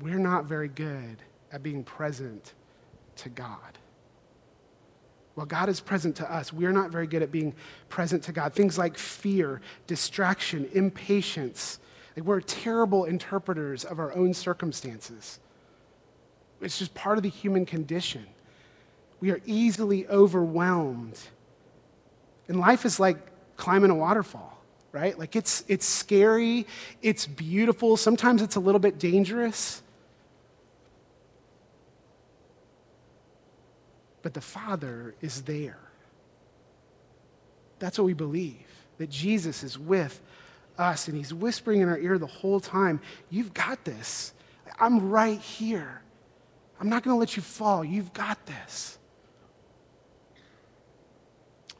we're 0.00 0.18
not 0.18 0.46
very 0.46 0.68
good 0.68 1.16
at 1.50 1.62
being 1.62 1.84
present 1.84 2.54
to 3.16 3.28
God. 3.28 3.78
While 5.34 5.46
God 5.46 5.68
is 5.68 5.80
present 5.80 6.16
to 6.16 6.30
us, 6.30 6.52
we're 6.52 6.72
not 6.72 6.90
very 6.90 7.06
good 7.06 7.22
at 7.22 7.32
being 7.32 7.54
present 7.88 8.22
to 8.24 8.32
God. 8.32 8.52
Things 8.52 8.76
like 8.76 8.98
fear, 8.98 9.60
distraction, 9.86 10.68
impatience. 10.72 11.78
Like 12.16 12.26
we're 12.26 12.40
terrible 12.40 13.04
interpreters 13.04 13.84
of 13.84 13.98
our 13.98 14.14
own 14.14 14.34
circumstances. 14.34 15.40
It's 16.60 16.78
just 16.78 16.94
part 16.94 17.16
of 17.16 17.22
the 17.22 17.30
human 17.30 17.64
condition. 17.64 18.26
We 19.20 19.30
are 19.30 19.40
easily 19.46 20.06
overwhelmed. 20.08 21.18
And 22.48 22.60
life 22.60 22.84
is 22.84 23.00
like 23.00 23.16
climbing 23.56 23.90
a 23.90 23.94
waterfall, 23.94 24.62
right? 24.92 25.18
Like 25.18 25.34
it's, 25.34 25.64
it's 25.66 25.86
scary, 25.86 26.66
it's 27.00 27.26
beautiful, 27.26 27.96
sometimes 27.96 28.42
it's 28.42 28.56
a 28.56 28.60
little 28.60 28.80
bit 28.80 28.98
dangerous. 28.98 29.81
But 34.22 34.34
the 34.34 34.40
Father 34.40 35.14
is 35.20 35.42
there. 35.42 35.78
That's 37.78 37.98
what 37.98 38.04
we 38.04 38.14
believe, 38.14 38.66
that 38.98 39.10
Jesus 39.10 39.62
is 39.62 39.78
with 39.78 40.20
us 40.78 41.08
and 41.08 41.16
he's 41.16 41.34
whispering 41.34 41.80
in 41.80 41.88
our 41.88 41.98
ear 41.98 42.18
the 42.18 42.26
whole 42.26 42.60
time, 42.60 43.00
You've 43.30 43.52
got 43.52 43.84
this. 43.84 44.32
I'm 44.78 45.10
right 45.10 45.40
here. 45.40 46.00
I'm 46.80 46.88
not 46.88 47.02
going 47.02 47.14
to 47.14 47.18
let 47.18 47.36
you 47.36 47.42
fall. 47.42 47.84
You've 47.84 48.12
got 48.12 48.44
this. 48.46 48.98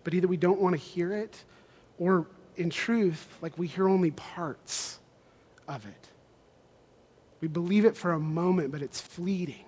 But 0.04 0.14
either 0.14 0.28
we 0.28 0.36
don't 0.36 0.60
want 0.60 0.74
to 0.74 0.80
hear 0.80 1.12
it, 1.12 1.42
or 1.98 2.26
in 2.56 2.70
truth, 2.70 3.26
like 3.40 3.56
we 3.56 3.66
hear 3.66 3.88
only 3.88 4.10
parts 4.10 4.98
of 5.68 5.86
it. 5.86 6.08
We 7.40 7.48
believe 7.48 7.84
it 7.84 7.96
for 7.96 8.12
a 8.12 8.20
moment, 8.20 8.72
but 8.72 8.82
it's 8.82 9.00
fleeting. 9.00 9.64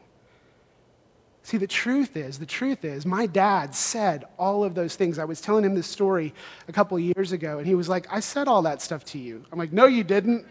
See, 1.45 1.59
the 1.59 1.67
truth 1.67 2.17
is, 2.17 2.39
the 2.39 2.47
truth 2.47 2.87
is, 2.87 3.05
my 3.05 3.27
dad 3.27 3.75
said 3.75 4.25
all 4.39 4.65
of 4.65 4.75
those 4.75 4.97
things. 4.97 5.19
I 5.19 5.27
was 5.27 5.43
telling 5.43 5.63
him 5.63 5.75
this 5.75 5.87
story 5.87 6.33
a 6.69 6.73
couple 6.73 6.99
years 6.99 7.33
ago, 7.33 7.59
and 7.59 7.67
he 7.67 7.75
was 7.75 7.87
like, 7.87 8.07
I 8.11 8.21
said 8.21 8.49
all 8.49 8.63
that 8.63 8.81
stuff 8.81 9.05
to 9.07 9.19
you. 9.19 9.45
I'm 9.53 9.59
like, 9.59 9.71
no, 9.71 9.85
you 9.85 10.05
didn't. 10.05 10.47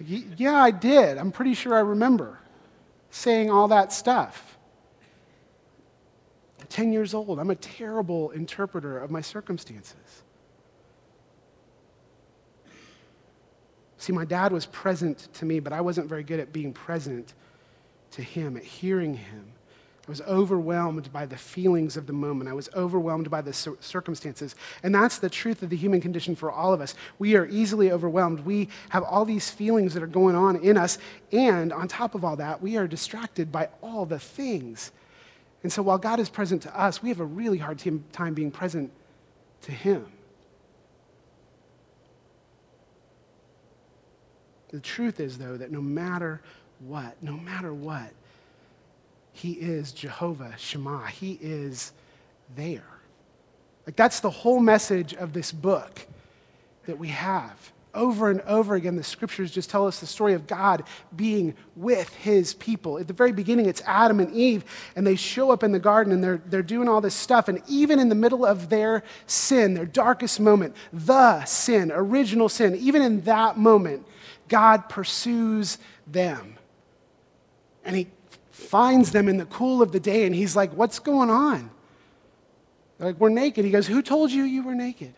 Yeah, 0.00 0.56
I 0.56 0.70
did. 0.70 1.18
I'm 1.18 1.30
pretty 1.30 1.52
sure 1.52 1.74
I 1.74 1.80
remember 1.80 2.40
saying 3.10 3.50
all 3.50 3.68
that 3.68 3.92
stuff. 3.92 4.56
I'm 6.60 6.66
10 6.68 6.90
years 6.90 7.12
old. 7.12 7.38
I'm 7.38 7.50
a 7.50 7.54
terrible 7.54 8.30
interpreter 8.30 8.98
of 8.98 9.10
my 9.10 9.20
circumstances. 9.20 10.22
See, 13.98 14.14
my 14.14 14.24
dad 14.24 14.50
was 14.50 14.64
present 14.64 15.28
to 15.34 15.44
me, 15.44 15.60
but 15.60 15.74
I 15.74 15.82
wasn't 15.82 16.08
very 16.08 16.22
good 16.22 16.40
at 16.40 16.54
being 16.54 16.72
present 16.72 17.34
to 18.12 18.22
him, 18.22 18.56
at 18.56 18.64
hearing 18.64 19.12
him. 19.12 19.44
I 20.06 20.10
was 20.10 20.20
overwhelmed 20.22 21.10
by 21.12 21.24
the 21.24 21.36
feelings 21.36 21.96
of 21.96 22.06
the 22.06 22.12
moment. 22.12 22.50
I 22.50 22.52
was 22.52 22.68
overwhelmed 22.74 23.30
by 23.30 23.40
the 23.40 23.54
circumstances. 23.54 24.54
And 24.82 24.94
that's 24.94 25.18
the 25.18 25.30
truth 25.30 25.62
of 25.62 25.70
the 25.70 25.76
human 25.76 26.02
condition 26.02 26.36
for 26.36 26.52
all 26.52 26.74
of 26.74 26.82
us. 26.82 26.94
We 27.18 27.36
are 27.36 27.46
easily 27.46 27.90
overwhelmed. 27.90 28.40
We 28.40 28.68
have 28.90 29.02
all 29.02 29.24
these 29.24 29.50
feelings 29.50 29.94
that 29.94 30.02
are 30.02 30.06
going 30.06 30.36
on 30.36 30.56
in 30.56 30.76
us. 30.76 30.98
And 31.32 31.72
on 31.72 31.88
top 31.88 32.14
of 32.14 32.22
all 32.22 32.36
that, 32.36 32.60
we 32.60 32.76
are 32.76 32.86
distracted 32.86 33.50
by 33.50 33.70
all 33.82 34.04
the 34.04 34.18
things. 34.18 34.92
And 35.62 35.72
so 35.72 35.82
while 35.82 35.96
God 35.96 36.20
is 36.20 36.28
present 36.28 36.60
to 36.62 36.78
us, 36.78 37.02
we 37.02 37.08
have 37.08 37.20
a 37.20 37.24
really 37.24 37.56
hard 37.56 37.82
time 38.12 38.34
being 38.34 38.50
present 38.50 38.90
to 39.62 39.72
Him. 39.72 40.04
The 44.68 44.80
truth 44.80 45.18
is, 45.18 45.38
though, 45.38 45.56
that 45.56 45.70
no 45.70 45.80
matter 45.80 46.42
what, 46.80 47.16
no 47.22 47.32
matter 47.32 47.72
what, 47.72 48.10
he 49.34 49.52
is 49.52 49.90
Jehovah 49.90 50.54
Shammah. 50.56 51.08
He 51.08 51.38
is 51.42 51.92
there. 52.54 52.86
Like, 53.84 53.96
that's 53.96 54.20
the 54.20 54.30
whole 54.30 54.60
message 54.60 55.12
of 55.12 55.32
this 55.32 55.50
book 55.50 56.06
that 56.86 56.96
we 56.96 57.08
have. 57.08 57.72
Over 57.94 58.30
and 58.30 58.40
over 58.42 58.76
again, 58.76 58.94
the 58.94 59.02
scriptures 59.02 59.50
just 59.50 59.70
tell 59.70 59.88
us 59.88 59.98
the 59.98 60.06
story 60.06 60.34
of 60.34 60.46
God 60.46 60.84
being 61.14 61.54
with 61.74 62.08
his 62.14 62.54
people. 62.54 62.96
At 62.98 63.08
the 63.08 63.12
very 63.12 63.32
beginning, 63.32 63.66
it's 63.66 63.82
Adam 63.86 64.20
and 64.20 64.32
Eve, 64.32 64.64
and 64.94 65.04
they 65.04 65.16
show 65.16 65.50
up 65.50 65.64
in 65.64 65.72
the 65.72 65.80
garden 65.80 66.12
and 66.12 66.22
they're, 66.22 66.40
they're 66.46 66.62
doing 66.62 66.88
all 66.88 67.00
this 67.00 67.14
stuff. 67.14 67.48
And 67.48 67.60
even 67.68 67.98
in 67.98 68.08
the 68.08 68.14
middle 68.14 68.46
of 68.46 68.68
their 68.68 69.02
sin, 69.26 69.74
their 69.74 69.84
darkest 69.84 70.38
moment, 70.38 70.76
the 70.92 71.44
sin, 71.44 71.90
original 71.92 72.48
sin, 72.48 72.76
even 72.76 73.02
in 73.02 73.20
that 73.22 73.58
moment, 73.58 74.06
God 74.48 74.88
pursues 74.88 75.78
them. 76.06 76.56
And 77.84 77.96
he 77.96 78.08
finds 78.54 79.10
them 79.10 79.28
in 79.28 79.36
the 79.36 79.46
cool 79.46 79.82
of 79.82 79.90
the 79.90 79.98
day 79.98 80.26
and 80.26 80.34
he's 80.34 80.54
like, 80.54 80.72
What's 80.74 81.00
going 81.00 81.28
on? 81.28 81.70
They're 82.98 83.08
like, 83.08 83.20
We're 83.20 83.28
naked. 83.28 83.64
He 83.64 83.70
goes, 83.72 83.86
Who 83.86 84.00
told 84.00 84.30
you 84.30 84.44
you 84.44 84.62
were 84.62 84.76
naked? 84.76 85.12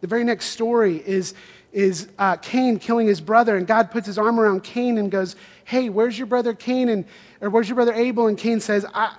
The 0.00 0.06
very 0.06 0.24
next 0.24 0.46
story 0.46 0.96
is, 1.06 1.34
is 1.72 2.08
uh, 2.18 2.36
Cain 2.36 2.78
killing 2.78 3.06
his 3.06 3.20
brother, 3.20 3.58
and 3.58 3.66
God 3.66 3.90
puts 3.90 4.06
his 4.06 4.16
arm 4.16 4.40
around 4.40 4.64
Cain 4.64 4.96
and 4.96 5.10
goes, 5.10 5.36
Hey, 5.64 5.90
where's 5.90 6.16
your 6.16 6.26
brother 6.26 6.54
Cain? 6.54 6.88
And, 6.88 7.04
or 7.42 7.50
where's 7.50 7.68
your 7.68 7.76
brother 7.76 7.92
Abel? 7.92 8.28
And 8.28 8.38
Cain 8.38 8.60
says, 8.60 8.86
I, 8.94 9.14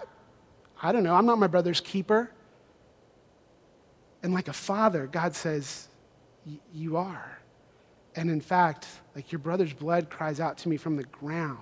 I 0.81 0.91
don't 0.91 1.03
know, 1.03 1.13
I'm 1.13 1.27
not 1.27 1.37
my 1.37 1.47
brother's 1.47 1.81
keeper. 1.81 2.31
And 4.23 4.33
like 4.33 4.47
a 4.47 4.53
father, 4.53 5.05
God 5.05 5.35
says, 5.35 5.87
You 6.73 6.97
are. 6.97 7.39
And 8.15 8.31
in 8.31 8.41
fact, 8.41 8.87
like 9.15 9.31
your 9.31 9.39
brother's 9.39 9.73
blood 9.73 10.09
cries 10.09 10.39
out 10.39 10.57
to 10.59 10.69
me 10.69 10.77
from 10.77 10.95
the 10.95 11.03
ground. 11.03 11.57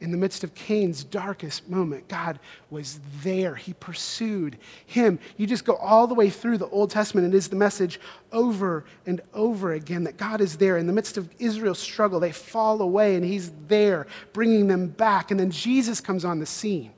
In 0.00 0.12
the 0.12 0.16
midst 0.16 0.44
of 0.44 0.54
Cain's 0.54 1.02
darkest 1.02 1.68
moment, 1.68 2.06
God 2.06 2.38
was 2.70 3.00
there. 3.22 3.56
He 3.56 3.72
pursued 3.72 4.56
him. 4.86 5.18
You 5.36 5.46
just 5.46 5.64
go 5.64 5.74
all 5.74 6.06
the 6.06 6.14
way 6.14 6.30
through 6.30 6.58
the 6.58 6.68
Old 6.68 6.90
Testament, 6.90 7.24
and 7.24 7.34
it 7.34 7.36
is 7.36 7.48
the 7.48 7.56
message 7.56 7.98
over 8.30 8.84
and 9.06 9.20
over 9.34 9.72
again 9.72 10.04
that 10.04 10.16
God 10.16 10.40
is 10.40 10.56
there. 10.58 10.78
In 10.78 10.86
the 10.86 10.92
midst 10.92 11.16
of 11.16 11.28
Israel's 11.40 11.80
struggle, 11.80 12.20
they 12.20 12.30
fall 12.30 12.80
away, 12.80 13.16
and 13.16 13.24
He's 13.24 13.50
there, 13.66 14.06
bringing 14.32 14.68
them 14.68 14.86
back. 14.86 15.32
And 15.32 15.40
then 15.40 15.50
Jesus 15.50 16.00
comes 16.00 16.24
on 16.24 16.38
the 16.38 16.46
scene, 16.46 16.92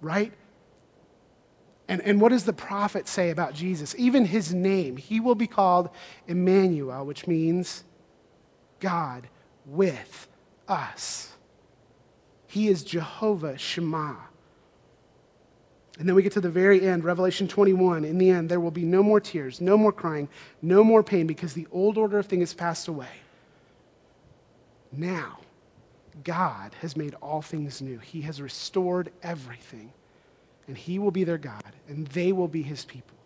right? 0.00 0.32
And, 1.88 2.02
and 2.02 2.20
what 2.20 2.30
does 2.30 2.44
the 2.44 2.52
prophet 2.52 3.08
say 3.08 3.30
about 3.30 3.54
Jesus? 3.54 3.94
Even 3.98 4.26
his 4.26 4.52
name, 4.52 4.98
he 4.98 5.20
will 5.20 5.34
be 5.34 5.46
called 5.46 5.88
Emmanuel, 6.26 7.04
which 7.06 7.26
means 7.26 7.82
God 8.80 9.28
with 9.66 10.28
us. 10.66 11.32
He 12.46 12.68
is 12.68 12.82
Jehovah 12.82 13.58
Shammah. 13.58 14.16
And 15.98 16.08
then 16.08 16.14
we 16.14 16.22
get 16.22 16.32
to 16.32 16.40
the 16.40 16.48
very 16.48 16.86
end, 16.86 17.04
Revelation 17.04 17.48
21. 17.48 18.04
In 18.04 18.18
the 18.18 18.30
end, 18.30 18.48
there 18.48 18.60
will 18.60 18.70
be 18.70 18.84
no 18.84 19.02
more 19.02 19.20
tears, 19.20 19.60
no 19.60 19.76
more 19.76 19.92
crying, 19.92 20.28
no 20.62 20.84
more 20.84 21.02
pain, 21.02 21.26
because 21.26 21.54
the 21.54 21.66
old 21.72 21.98
order 21.98 22.18
of 22.18 22.26
things 22.26 22.50
has 22.50 22.54
passed 22.54 22.86
away. 22.86 23.08
Now, 24.92 25.40
God 26.22 26.74
has 26.80 26.96
made 26.96 27.14
all 27.20 27.42
things 27.42 27.82
new. 27.82 27.98
He 27.98 28.22
has 28.22 28.40
restored 28.40 29.10
everything 29.22 29.92
and 30.68 30.76
he 30.76 30.98
will 30.98 31.10
be 31.10 31.24
their 31.24 31.38
God, 31.38 31.64
and 31.88 32.06
they 32.08 32.30
will 32.30 32.46
be 32.46 32.62
his 32.62 32.84
people. 32.84 33.16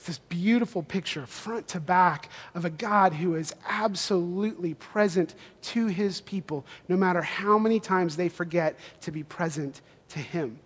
It's 0.00 0.06
this 0.06 0.18
beautiful 0.30 0.82
picture, 0.82 1.26
front 1.26 1.68
to 1.68 1.78
back, 1.78 2.30
of 2.54 2.64
a 2.64 2.70
God 2.70 3.12
who 3.12 3.34
is 3.34 3.54
absolutely 3.68 4.72
present 4.72 5.34
to 5.60 5.88
his 5.88 6.22
people, 6.22 6.64
no 6.88 6.96
matter 6.96 7.20
how 7.20 7.58
many 7.58 7.80
times 7.80 8.16
they 8.16 8.30
forget 8.30 8.78
to 9.02 9.10
be 9.10 9.22
present 9.22 9.82
to 10.08 10.18
him. 10.18 10.58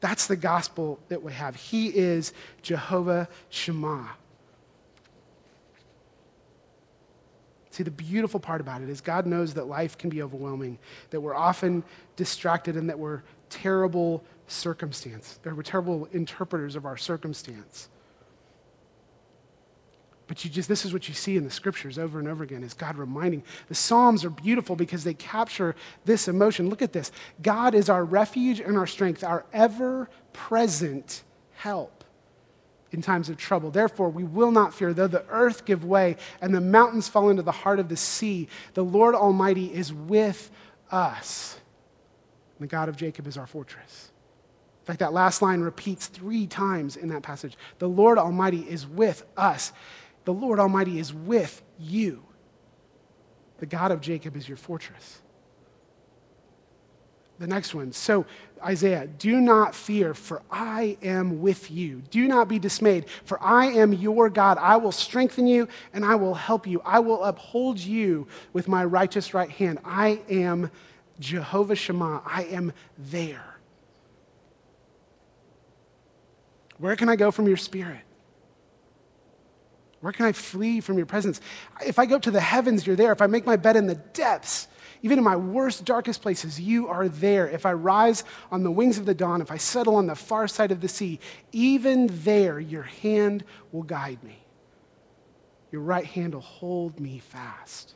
That's 0.00 0.26
the 0.26 0.36
gospel 0.36 1.00
that 1.08 1.22
we 1.22 1.32
have. 1.32 1.56
He 1.56 1.88
is 1.88 2.34
Jehovah 2.60 3.30
Shammah. 3.48 4.10
See, 7.70 7.82
the 7.82 7.90
beautiful 7.90 8.40
part 8.40 8.60
about 8.60 8.82
it 8.82 8.90
is 8.90 9.00
God 9.00 9.24
knows 9.24 9.54
that 9.54 9.68
life 9.68 9.96
can 9.96 10.10
be 10.10 10.22
overwhelming, 10.22 10.78
that 11.08 11.20
we're 11.22 11.34
often 11.34 11.82
distracted, 12.16 12.76
and 12.76 12.90
that 12.90 12.98
we're 12.98 13.22
terrible 13.48 14.22
circumstance. 14.46 15.38
They 15.42 15.52
were 15.52 15.62
terrible 15.62 16.06
interpreters 16.12 16.76
of 16.76 16.86
our 16.86 16.96
circumstance. 16.96 17.88
But 20.26 20.44
you 20.44 20.50
just, 20.50 20.68
this 20.68 20.84
is 20.86 20.92
what 20.92 21.06
you 21.06 21.14
see 21.14 21.36
in 21.36 21.44
the 21.44 21.50
scriptures 21.50 21.98
over 21.98 22.18
and 22.18 22.26
over 22.26 22.42
again 22.44 22.62
is 22.62 22.72
God 22.72 22.96
reminding. 22.96 23.42
The 23.68 23.74
Psalms 23.74 24.24
are 24.24 24.30
beautiful 24.30 24.74
because 24.74 25.04
they 25.04 25.14
capture 25.14 25.76
this 26.06 26.28
emotion. 26.28 26.70
Look 26.70 26.80
at 26.80 26.92
this. 26.92 27.12
God 27.42 27.74
is 27.74 27.90
our 27.90 28.04
refuge 28.04 28.60
and 28.60 28.78
our 28.78 28.86
strength, 28.86 29.22
our 29.22 29.44
ever 29.52 30.08
present 30.32 31.22
help 31.52 32.04
in 32.90 33.02
times 33.02 33.28
of 33.28 33.36
trouble. 33.36 33.70
Therefore, 33.70 34.08
we 34.08 34.24
will 34.24 34.50
not 34.50 34.72
fear, 34.72 34.94
though 34.94 35.08
the 35.08 35.26
earth 35.28 35.66
give 35.66 35.84
way 35.84 36.16
and 36.40 36.54
the 36.54 36.60
mountains 36.60 37.08
fall 37.08 37.28
into 37.28 37.42
the 37.42 37.52
heart 37.52 37.78
of 37.78 37.88
the 37.88 37.96
sea. 37.96 38.48
The 38.72 38.84
Lord 38.84 39.14
Almighty 39.14 39.74
is 39.74 39.92
with 39.92 40.50
us. 40.90 41.58
The 42.60 42.66
God 42.66 42.88
of 42.88 42.96
Jacob 42.96 43.26
is 43.26 43.36
our 43.36 43.46
fortress. 43.46 44.10
In 44.84 44.86
fact, 44.86 45.00
that 45.00 45.14
last 45.14 45.40
line 45.40 45.62
repeats 45.62 46.08
three 46.08 46.46
times 46.46 46.96
in 46.96 47.08
that 47.08 47.22
passage. 47.22 47.56
The 47.78 47.88
Lord 47.88 48.18
Almighty 48.18 48.60
is 48.68 48.86
with 48.86 49.24
us. 49.34 49.72
The 50.26 50.34
Lord 50.34 50.58
Almighty 50.58 50.98
is 50.98 51.10
with 51.10 51.62
you. 51.78 52.22
The 53.60 53.66
God 53.66 53.92
of 53.92 54.02
Jacob 54.02 54.36
is 54.36 54.46
your 54.46 54.58
fortress. 54.58 55.22
The 57.38 57.46
next 57.46 57.74
one. 57.74 57.92
So, 57.92 58.26
Isaiah, 58.62 59.06
do 59.06 59.40
not 59.40 59.74
fear, 59.74 60.12
for 60.12 60.42
I 60.50 60.98
am 61.02 61.40
with 61.40 61.70
you. 61.70 62.02
Do 62.10 62.28
not 62.28 62.46
be 62.46 62.58
dismayed, 62.58 63.06
for 63.24 63.42
I 63.42 63.68
am 63.68 63.94
your 63.94 64.28
God. 64.28 64.58
I 64.58 64.76
will 64.76 64.92
strengthen 64.92 65.46
you 65.46 65.66
and 65.94 66.04
I 66.04 66.14
will 66.16 66.34
help 66.34 66.66
you. 66.66 66.82
I 66.84 66.98
will 66.98 67.24
uphold 67.24 67.78
you 67.78 68.26
with 68.52 68.68
my 68.68 68.84
righteous 68.84 69.32
right 69.32 69.50
hand. 69.50 69.78
I 69.82 70.20
am 70.28 70.70
Jehovah 71.20 71.74
Shammah, 71.74 72.20
I 72.26 72.44
am 72.44 72.74
there. 72.98 73.53
Where 76.84 76.96
can 76.96 77.08
I 77.08 77.16
go 77.16 77.30
from 77.30 77.48
your 77.48 77.56
spirit? 77.56 78.02
Where 80.02 80.12
can 80.12 80.26
I 80.26 80.32
flee 80.32 80.80
from 80.82 80.98
your 80.98 81.06
presence? 81.06 81.40
If 81.80 81.98
I 81.98 82.04
go 82.04 82.18
to 82.18 82.30
the 82.30 82.42
heavens, 82.42 82.86
you're 82.86 82.94
there. 82.94 83.10
If 83.10 83.22
I 83.22 83.26
make 83.26 83.46
my 83.46 83.56
bed 83.56 83.76
in 83.76 83.86
the 83.86 83.94
depths, 83.94 84.68
even 85.00 85.16
in 85.16 85.24
my 85.24 85.34
worst, 85.34 85.86
darkest 85.86 86.20
places, 86.20 86.60
you 86.60 86.88
are 86.88 87.08
there. 87.08 87.48
If 87.48 87.64
I 87.64 87.72
rise 87.72 88.22
on 88.52 88.64
the 88.64 88.70
wings 88.70 88.98
of 88.98 89.06
the 89.06 89.14
dawn, 89.14 89.40
if 89.40 89.50
I 89.50 89.56
settle 89.56 89.96
on 89.96 90.08
the 90.08 90.14
far 90.14 90.46
side 90.46 90.72
of 90.72 90.82
the 90.82 90.88
sea, 90.88 91.20
even 91.52 92.10
there 92.22 92.60
your 92.60 92.82
hand 92.82 93.44
will 93.72 93.84
guide 93.84 94.22
me. 94.22 94.44
Your 95.72 95.80
right 95.80 96.04
hand 96.04 96.34
will 96.34 96.42
hold 96.42 97.00
me 97.00 97.18
fast. 97.18 97.94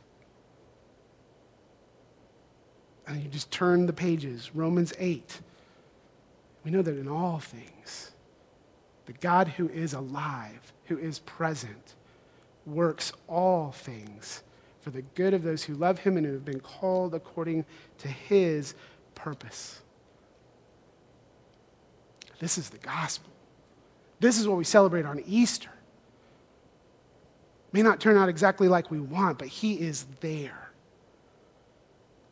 And 3.05 3.21
you 3.21 3.29
just 3.29 3.51
turn 3.51 3.85
the 3.85 3.93
pages, 3.93 4.49
Romans 4.55 4.93
8. 4.97 5.41
We 6.63 6.71
know 6.71 6.81
that 6.81 6.97
in 6.97 7.07
all 7.07 7.37
things, 7.37 8.13
the 9.09 9.17
God 9.21 9.47
who 9.47 9.67
is 9.69 9.93
alive, 9.93 10.71
who 10.85 10.95
is 10.99 11.17
present, 11.17 11.95
works 12.67 13.11
all 13.27 13.71
things 13.71 14.43
for 14.81 14.91
the 14.91 15.01
good 15.01 15.33
of 15.33 15.41
those 15.41 15.63
who 15.63 15.73
love 15.73 15.97
him 15.97 16.15
and 16.15 16.27
who 16.27 16.33
have 16.33 16.45
been 16.45 16.59
called 16.59 17.15
according 17.15 17.65
to 17.97 18.07
his 18.07 18.75
purpose. 19.15 19.81
This 22.37 22.59
is 22.59 22.69
the 22.69 22.77
gospel. 22.77 23.31
This 24.19 24.39
is 24.39 24.47
what 24.47 24.59
we 24.59 24.63
celebrate 24.63 25.07
on 25.07 25.23
Easter. 25.25 25.71
May 27.71 27.81
not 27.81 27.99
turn 27.99 28.15
out 28.15 28.29
exactly 28.29 28.67
like 28.67 28.91
we 28.91 28.99
want, 28.99 29.39
but 29.39 29.47
he 29.47 29.73
is 29.73 30.05
there. 30.19 30.69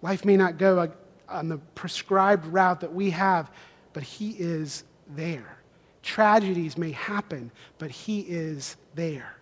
Life 0.04 0.26
may 0.26 0.38
not 0.38 0.60
go 0.60 0.78
uh, 0.78 0.88
on 1.28 1.50
the 1.50 1.58
prescribed 1.74 2.46
route 2.46 2.82
that 2.82 2.94
we 2.94 3.10
have, 3.10 3.50
but 3.94 4.04
He 4.04 4.36
is 4.38 4.84
there. 5.08 5.57
Tragedies 6.08 6.78
may 6.78 6.92
happen, 6.92 7.52
but 7.78 7.92
He 7.92 8.22
is 8.22 8.78
there. 8.96 9.36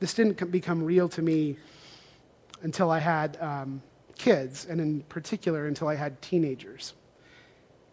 This 0.00 0.14
didn't 0.14 0.50
become 0.50 0.82
real 0.82 1.08
to 1.10 1.22
me 1.22 1.58
until 2.62 2.90
I 2.90 2.98
had 2.98 3.36
um, 3.40 3.82
kids, 4.16 4.66
and 4.66 4.80
in 4.80 5.02
particular, 5.02 5.66
until 5.66 5.86
I 5.86 5.94
had 5.94 6.20
teenagers. 6.22 6.94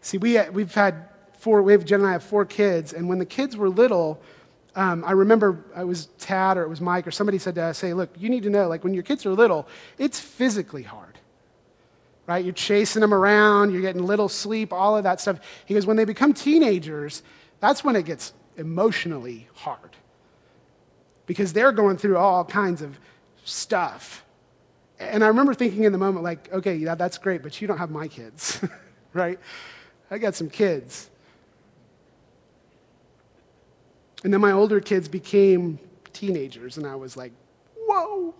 See, 0.00 0.18
we, 0.18 0.40
we've 0.48 0.74
had 0.74 1.08
four, 1.38 1.62
we 1.62 1.72
have, 1.72 1.84
Jen 1.84 2.00
and 2.00 2.08
I 2.08 2.12
have 2.12 2.24
four 2.24 2.44
kids, 2.44 2.92
and 2.94 3.08
when 3.08 3.18
the 3.18 3.26
kids 3.26 3.56
were 3.56 3.68
little, 3.68 4.20
um, 4.74 5.04
I 5.04 5.12
remember 5.12 5.62
it 5.78 5.86
was 5.86 6.06
Tad 6.18 6.56
or 6.56 6.62
it 6.62 6.68
was 6.68 6.80
Mike 6.80 7.06
or 7.06 7.10
somebody 7.10 7.38
said 7.38 7.54
to 7.56 7.62
us, 7.62 7.78
say, 7.78 7.92
look, 7.92 8.10
you 8.18 8.28
need 8.30 8.42
to 8.44 8.50
know, 8.50 8.66
like 8.66 8.82
when 8.82 8.94
your 8.94 9.02
kids 9.02 9.26
are 9.26 9.34
little, 9.34 9.68
it's 9.98 10.18
physically 10.18 10.82
hard, 10.82 11.19
right? 12.30 12.44
You're 12.44 12.54
chasing 12.54 13.00
them 13.00 13.12
around, 13.12 13.72
you're 13.72 13.82
getting 13.82 14.06
little 14.06 14.28
sleep, 14.28 14.72
all 14.72 14.96
of 14.96 15.02
that 15.02 15.20
stuff. 15.20 15.40
He 15.66 15.74
goes, 15.74 15.84
when 15.84 15.96
they 15.96 16.04
become 16.04 16.32
teenagers, 16.32 17.24
that's 17.58 17.82
when 17.82 17.96
it 17.96 18.04
gets 18.04 18.32
emotionally 18.56 19.48
hard 19.52 19.96
because 21.26 21.52
they're 21.52 21.72
going 21.72 21.96
through 21.96 22.18
all 22.18 22.44
kinds 22.44 22.82
of 22.82 23.00
stuff. 23.42 24.24
And 25.00 25.24
I 25.24 25.26
remember 25.26 25.54
thinking 25.54 25.82
in 25.82 25.90
the 25.90 25.98
moment, 25.98 26.22
like, 26.22 26.52
okay, 26.52 26.76
yeah, 26.76 26.94
that's 26.94 27.18
great, 27.18 27.42
but 27.42 27.60
you 27.60 27.66
don't 27.66 27.78
have 27.78 27.90
my 27.90 28.06
kids, 28.06 28.64
right? 29.12 29.40
I 30.08 30.18
got 30.18 30.36
some 30.36 30.48
kids. 30.48 31.10
And 34.22 34.32
then 34.32 34.40
my 34.40 34.52
older 34.52 34.78
kids 34.78 35.08
became 35.08 35.80
teenagers, 36.12 36.76
and 36.76 36.86
I 36.86 36.94
was 36.94 37.16
like, 37.16 37.32
whoa, 37.74 38.36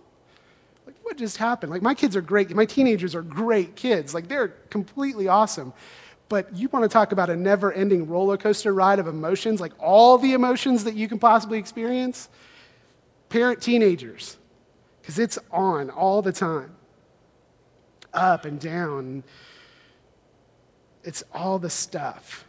like 0.85 0.95
what 1.03 1.17
just 1.17 1.37
happened? 1.37 1.71
Like 1.71 1.81
my 1.81 1.93
kids 1.93 2.15
are 2.15 2.21
great. 2.21 2.49
My 2.55 2.65
teenagers 2.65 3.15
are 3.15 3.21
great 3.21 3.75
kids. 3.75 4.13
Like 4.13 4.27
they're 4.27 4.49
completely 4.69 5.27
awesome. 5.27 5.73
But 6.29 6.55
you 6.55 6.69
want 6.69 6.83
to 6.83 6.89
talk 6.89 7.11
about 7.11 7.29
a 7.29 7.35
never 7.35 7.73
ending 7.73 8.07
roller 8.07 8.37
coaster 8.37 8.73
ride 8.73 8.99
of 8.99 9.07
emotions, 9.07 9.59
like 9.59 9.73
all 9.79 10.17
the 10.17 10.33
emotions 10.33 10.85
that 10.85 10.95
you 10.95 11.09
can 11.09 11.19
possibly 11.19 11.59
experience? 11.59 12.29
Parent 13.27 13.61
teenagers, 13.61 14.37
because 15.01 15.19
it's 15.19 15.37
on 15.51 15.89
all 15.89 16.21
the 16.21 16.31
time, 16.31 16.71
up 18.13 18.45
and 18.45 18.61
down. 18.61 19.23
It's 21.03 21.23
all 21.33 21.59
the 21.59 21.69
stuff 21.69 22.45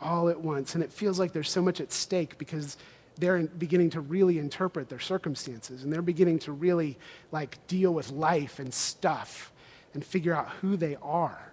all 0.00 0.28
at 0.28 0.40
once. 0.40 0.74
And 0.74 0.84
it 0.84 0.92
feels 0.92 1.18
like 1.18 1.32
there's 1.32 1.50
so 1.50 1.62
much 1.62 1.80
at 1.80 1.90
stake 1.90 2.36
because 2.36 2.76
they're 3.16 3.42
beginning 3.42 3.90
to 3.90 4.00
really 4.00 4.38
interpret 4.38 4.88
their 4.88 5.00
circumstances 5.00 5.84
and 5.84 5.92
they're 5.92 6.02
beginning 6.02 6.38
to 6.40 6.52
really 6.52 6.98
like 7.30 7.64
deal 7.66 7.94
with 7.94 8.10
life 8.10 8.58
and 8.58 8.72
stuff 8.72 9.52
and 9.92 10.04
figure 10.04 10.34
out 10.34 10.48
who 10.60 10.76
they 10.76 10.96
are 11.02 11.52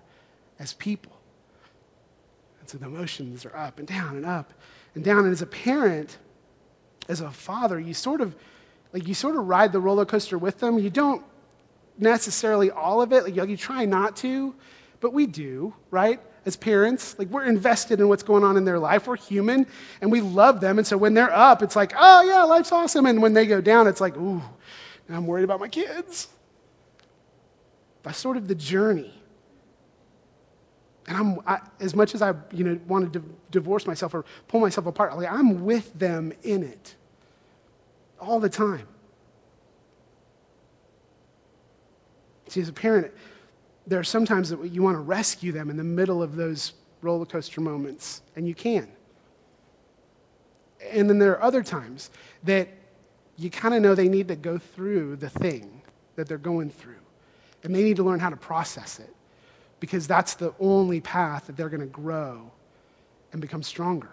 as 0.60 0.74
people. 0.74 1.12
And 2.60 2.70
so 2.70 2.78
the 2.78 2.86
emotions 2.86 3.46
are 3.46 3.56
up 3.56 3.80
and 3.80 3.88
down 3.88 4.18
and 4.18 4.26
up 4.26 4.54
and 4.96 5.04
down. 5.04 5.20
And 5.20 5.32
as 5.32 5.42
a 5.42 5.48
parent, 5.48 6.18
as 7.08 7.22
a 7.22 7.30
father, 7.30 7.80
you 7.80 7.94
sort 7.94 8.22
of 8.22 8.36
like 8.94 9.08
you 9.08 9.14
sort 9.14 9.36
of 9.36 9.48
ride 9.48 9.72
the 9.72 9.80
roller 9.80 10.06
coaster 10.06 10.38
with 10.38 10.60
them. 10.60 10.78
You 10.78 10.90
don't 10.90 11.24
necessarily 11.98 12.72
all 12.72 13.02
of 13.02 13.14
it. 13.14 13.24
Like 13.24 13.50
you 13.50 13.58
try 13.58 13.86
not 13.86 14.16
to, 14.18 14.56
but 15.00 15.14
we 15.14 15.28
do, 15.28 15.74
right? 15.92 16.20
As 16.46 16.56
parents. 16.56 17.18
Like, 17.20 17.28
we're 17.30 17.46
invested 17.46 18.00
in 18.00 18.08
what's 18.08 18.24
going 18.24 18.44
on 18.44 18.58
in 18.58 18.66
their 18.66 18.80
life. 18.80 19.08
We're 19.08 19.18
human 19.18 19.68
and 20.02 20.12
we 20.12 20.22
love 20.22 20.62
them. 20.62 20.78
And 20.78 20.88
so 20.88 20.98
when 20.98 21.14
they're 21.14 21.34
up, 21.34 21.62
it's 21.62 21.76
like, 21.76 21.94
oh, 21.98 22.24
yeah, 22.24 22.44
life's 22.44 22.72
awesome. 22.72 23.06
And 23.06 23.22
when 23.22 23.34
they 23.34 23.46
go 23.46 23.62
down, 23.62 23.88
it's 23.88 24.02
like, 24.02 24.18
ooh, 24.18 24.42
I'm 25.10 25.28
worried 25.28 25.44
about 25.44 25.60
my 25.60 25.68
kids. 25.68 26.30
That's 28.04 28.18
sort 28.18 28.38
of 28.38 28.48
the 28.48 28.56
journey. 28.56 29.14
And 31.08 31.18
I'm, 31.18 31.40
I, 31.46 31.60
as 31.80 31.96
much 31.96 32.16
as 32.16 32.22
I 32.22 32.34
you 32.52 32.64
know, 32.64 32.80
want 32.88 33.12
to 33.12 33.20
di- 33.20 33.26
divorce 33.52 33.86
myself 33.86 34.14
or 34.14 34.26
pull 34.48 34.62
myself 34.62 34.88
apart, 34.88 35.16
like, 35.18 35.32
I'm 35.32 35.66
with 35.66 35.94
them 35.98 36.32
in 36.44 36.64
it 36.64 36.96
all 38.20 38.40
the 38.40 38.50
time. 38.50 38.88
See, 42.48 42.62
as 42.62 42.70
a 42.70 42.74
parent, 42.74 43.12
there 43.88 44.00
are 44.00 44.04
sometimes 44.04 44.50
that 44.50 44.72
you 44.72 44.84
want 44.84 44.96
to 44.96 45.02
rescue 45.02 45.52
them 45.52 45.70
in 45.70 45.78
the 45.78 45.84
middle 45.84 46.22
of 46.22 46.36
those 46.36 46.74
roller 47.02 47.26
coaster 47.26 47.62
moments, 47.62 48.22
and 48.36 48.48
you 48.48 48.54
can. 48.54 48.88
And 50.92 51.10
then 51.10 51.20
there 51.20 51.32
are 51.32 51.42
other 51.42 51.64
times 51.64 52.10
that 52.44 52.70
you 53.38 53.50
kind 53.50 53.74
of 53.74 53.82
know 53.82 53.96
they 53.96 54.10
need 54.10 54.28
to 54.28 54.36
go 54.36 54.58
through 54.58 55.16
the 55.18 55.30
thing 55.30 55.82
that 56.16 56.28
they're 56.28 56.38
going 56.38 56.70
through, 56.70 57.02
and 57.64 57.76
they 57.76 57.84
need 57.84 57.96
to 57.98 58.04
learn 58.04 58.20
how 58.20 58.30
to 58.30 58.38
process 58.38 59.00
it 59.00 59.14
because 59.80 60.08
that's 60.08 60.36
the 60.36 60.54
only 60.60 61.02
path 61.02 61.48
that 61.48 61.58
they're 61.58 61.70
going 61.70 61.82
to 61.82 61.88
grow 61.88 62.52
and 63.34 63.42
become 63.42 63.64
stronger. 63.64 64.12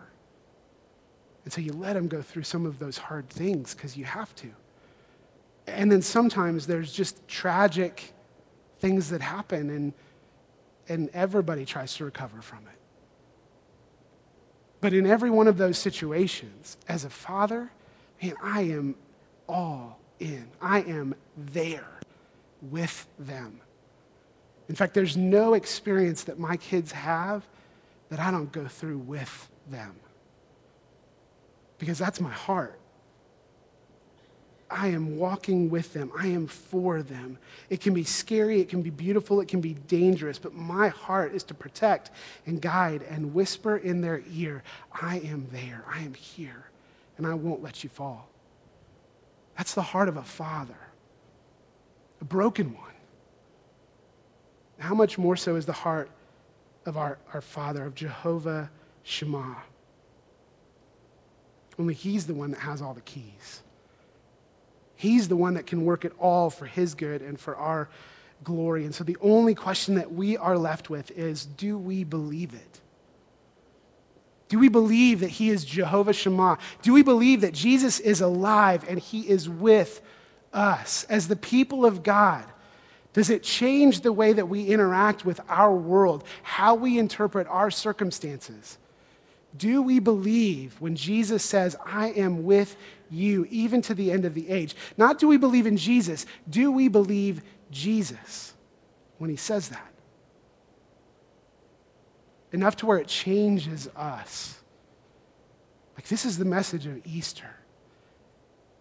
And 1.45 1.53
so 1.53 1.61
you 1.61 1.73
let 1.73 1.93
them 1.93 2.09
go 2.09 2.23
through 2.23 2.43
some 2.43 2.67
of 2.67 2.79
those 2.79 2.99
hard 2.99 3.29
things 3.29 3.75
because 3.75 3.97
you 3.97 4.05
have 4.05 4.35
to. 4.37 4.49
And 5.67 5.93
then 5.93 6.03
sometimes 6.03 6.67
there's 6.67 6.93
just 6.93 7.27
tragic 7.29 8.13
things 8.79 9.11
that 9.11 9.21
happen, 9.21 9.71
and, 9.71 9.93
and 10.89 11.11
everybody 11.13 11.65
tries 11.65 11.95
to 11.97 12.05
recover 12.05 12.41
from 12.43 12.59
it. 12.59 12.79
But 14.81 14.93
in 14.93 15.07
every 15.07 15.31
one 15.31 15.49
of 15.49 15.59
those 15.59 15.79
situations, 15.79 16.77
as 16.89 17.05
a 17.05 17.11
father, 17.11 17.71
man, 18.23 18.35
I 18.43 18.63
am 18.63 18.95
all 19.49 19.99
in. 20.21 20.49
I 20.61 20.83
am 20.83 21.15
there 21.37 22.01
with 22.63 23.07
them. 23.19 23.61
In 24.69 24.75
fact, 24.75 24.95
there's 24.95 25.17
no 25.17 25.55
experience 25.55 26.25
that 26.25 26.39
my 26.39 26.57
kids 26.57 26.93
have 26.93 27.47
that 28.11 28.21
I 28.21 28.31
don't 28.31 28.53
go 28.53 28.67
through 28.67 28.99
with 28.99 29.49
them. 29.71 29.97
Because 31.79 31.99
that's 31.99 32.21
my 32.21 32.31
heart. 32.31 32.78
I 34.71 34.89
am 34.89 35.17
walking 35.17 35.71
with 35.71 35.93
them. 35.95 36.13
I 36.17 36.27
am 36.27 36.47
for 36.47 37.03
them. 37.03 37.39
It 37.71 37.81
can 37.81 37.95
be 37.95 38.05
scary, 38.05 38.61
it 38.61 38.69
can 38.69 38.83
be 38.83 38.91
beautiful, 38.91 39.41
it 39.41 39.49
can 39.49 39.61
be 39.61 39.75
dangerous, 39.75 40.39
but 40.39 40.55
my 40.55 40.89
heart 40.89 41.35
is 41.35 41.43
to 41.45 41.55
protect 41.55 42.11
and 42.47 42.61
guide 42.61 43.03
and 43.09 43.33
whisper 43.35 43.77
in 43.77 44.01
their 44.01 44.23
ear, 44.33 44.63
I 44.93 45.21
am 45.21 45.47
there, 45.53 45.85
I 45.91 46.01
am 46.01 46.13
here, 46.15 46.65
and 47.17 47.27
I 47.27 47.35
won't 47.35 47.63
let 47.63 47.83
you 47.83 47.91
fall. 47.91 48.29
That's 49.57 49.75
the 49.75 49.83
heart 49.83 50.09
of 50.09 50.17
a 50.17 50.23
father, 50.23 50.79
a 52.21 52.25
broken 52.25 52.75
one. 52.75 52.85
How 54.79 54.95
much 54.95 55.19
more 55.19 55.37
so 55.37 55.57
is 55.57 55.67
the 55.67 55.73
heart 55.73 56.11
of 56.87 56.97
our, 56.97 57.19
our 57.35 57.41
Father, 57.41 57.85
of 57.85 57.95
Jehovah 57.95 58.71
Shammah? 59.03 59.57
Only 61.79 61.95
He's 61.95 62.27
the 62.27 62.35
one 62.35 62.53
that 62.53 62.61
has 62.61 62.81
all 62.81 62.95
the 62.95 63.01
keys. 63.01 63.63
He's 64.99 65.29
the 65.29 65.37
one 65.37 65.55
that 65.55 65.65
can 65.65 65.85
work 65.85 66.05
it 66.05 66.13
all 66.19 66.51
for 66.51 66.67
His 66.67 66.97
good 66.97 67.23
and 67.23 67.39
for 67.39 67.55
our 67.55 67.89
glory. 68.43 68.85
And 68.85 68.93
so 68.93 69.05
the 69.05 69.17
only 69.21 69.55
question 69.55 69.95
that 69.95 70.13
we 70.13 70.37
are 70.37 70.59
left 70.59 70.91
with 70.91 71.13
is 71.13 71.47
do 71.47 71.79
we 71.79 72.03
believe 72.03 72.53
it? 72.53 72.81
Do 74.49 74.59
we 74.59 74.69
believe 74.69 75.21
that 75.21 75.31
He 75.31 75.51
is 75.51 75.65
Jehovah 75.65 76.13
Shammah? 76.13 76.59
Do 76.83 76.93
we 76.93 77.05
believe 77.05 77.43
that 77.43 77.55
Jesus 77.55 78.01
is 78.01 78.21
alive 78.21 78.85
and 78.89 78.99
He 78.99 79.21
is 79.21 79.49
with 79.49 80.01
us 80.53 81.05
as 81.05 81.29
the 81.29 81.37
people 81.37 81.87
of 81.87 82.03
God? 82.03 82.45
Does 83.13 83.31
it 83.31 83.45
change 83.45 84.01
the 84.01 84.13
way 84.13 84.33
that 84.33 84.49
we 84.49 84.67
interact 84.67 85.25
with 85.25 85.41
our 85.49 85.73
world, 85.73 86.25
how 86.43 86.75
we 86.75 86.99
interpret 86.99 87.47
our 87.47 87.71
circumstances? 87.71 88.79
Do 89.57 89.83
we 89.83 89.99
believe 89.99 90.81
when 90.81 90.95
Jesus 90.95 91.43
says, 91.43 91.77
I 91.85 92.09
am 92.11 92.45
with 92.45 92.77
you, 93.11 93.47
even 93.51 93.81
to 93.83 93.95
the 93.95 94.13
end 94.13 94.25
of 94.25 94.35
the 94.35 94.49
age? 94.49 94.77
Not 94.97 95.19
do 95.19 95.27
we 95.27 95.37
believe 95.37 95.67
in 95.67 95.77
Jesus, 95.77 96.27
do 96.49 96.71
we 96.71 96.89
believe 96.89 97.43
Jesus 97.71 98.55
when 99.19 99.31
he 99.31 99.37
says 99.37 99.71
that? 99.71 99.93
Enough 102.53 102.77
to 102.77 102.87
where 102.87 102.99
it 102.99 103.09
changes 103.09 103.89
us. 103.97 104.59
Like, 105.97 106.09
this 106.09 106.25
is 106.25 106.39
the 106.39 106.45
message 106.45 106.87
of 106.87 107.05
Easter 107.07 107.51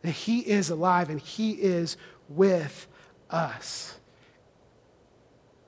that 0.03 0.11
he 0.11 0.39
is 0.39 0.69
alive 0.69 1.09
and 1.09 1.19
he 1.19 1.51
is 1.51 1.97
with 2.29 2.87
us. 3.29 3.97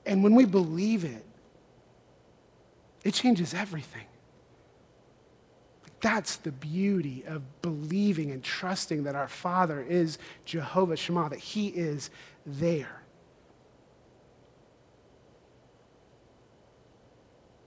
And 0.06 0.22
when 0.22 0.34
we 0.34 0.44
believe 0.44 1.04
it, 1.04 1.24
it 3.04 3.14
changes 3.14 3.52
everything. 3.54 4.06
That's 6.00 6.36
the 6.36 6.52
beauty 6.52 7.24
of 7.26 7.42
believing 7.62 8.30
and 8.30 8.42
trusting 8.42 9.04
that 9.04 9.14
our 9.14 9.28
Father 9.28 9.82
is 9.82 10.18
Jehovah 10.44 10.96
Shammah, 10.96 11.30
that 11.30 11.38
He 11.38 11.68
is 11.68 12.10
there. 12.46 13.02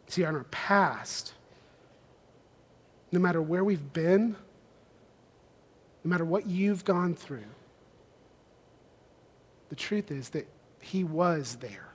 See, 0.08 0.26
on 0.26 0.36
our 0.36 0.44
past, 0.46 1.34
no 3.12 3.20
matter 3.20 3.42
where 3.42 3.64
we've 3.64 3.94
been, 3.94 4.36
no 6.04 6.10
matter 6.10 6.26
what 6.26 6.48
you've 6.48 6.84
gone 6.84 7.14
through, 7.16 7.46
the 9.70 9.76
truth 9.76 10.12
is 10.12 10.30
that 10.30 10.48
He 10.80 11.04
was 11.04 11.58
there. 11.58 11.93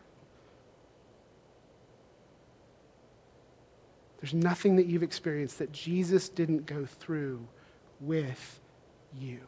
There's 4.21 4.35
nothing 4.35 4.77
that 4.77 4.87
you've 4.87 5.03
experienced 5.03 5.59
that 5.59 5.73
Jesus 5.73 6.29
didn't 6.29 6.67
go 6.67 6.85
through 6.85 7.47
with 8.01 8.61
you. 9.19 9.41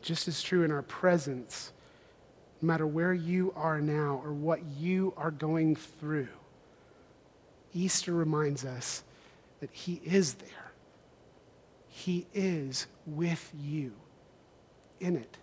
Just 0.00 0.28
as 0.28 0.42
true 0.42 0.64
in 0.64 0.72
our 0.72 0.82
presence, 0.82 1.72
no 2.60 2.66
matter 2.66 2.86
where 2.86 3.14
you 3.14 3.52
are 3.54 3.80
now 3.80 4.20
or 4.24 4.32
what 4.32 4.64
you 4.64 5.12
are 5.16 5.30
going 5.30 5.76
through, 5.76 6.28
Easter 7.74 8.12
reminds 8.12 8.64
us 8.64 9.04
that 9.60 9.70
He 9.72 10.00
is 10.04 10.34
there. 10.34 10.72
He 11.88 12.26
is 12.32 12.86
with 13.06 13.52
you 13.54 13.92
in 15.00 15.16
it. 15.16 15.36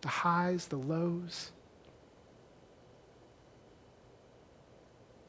The 0.00 0.08
highs, 0.08 0.66
the 0.66 0.76
lows. 0.76 1.52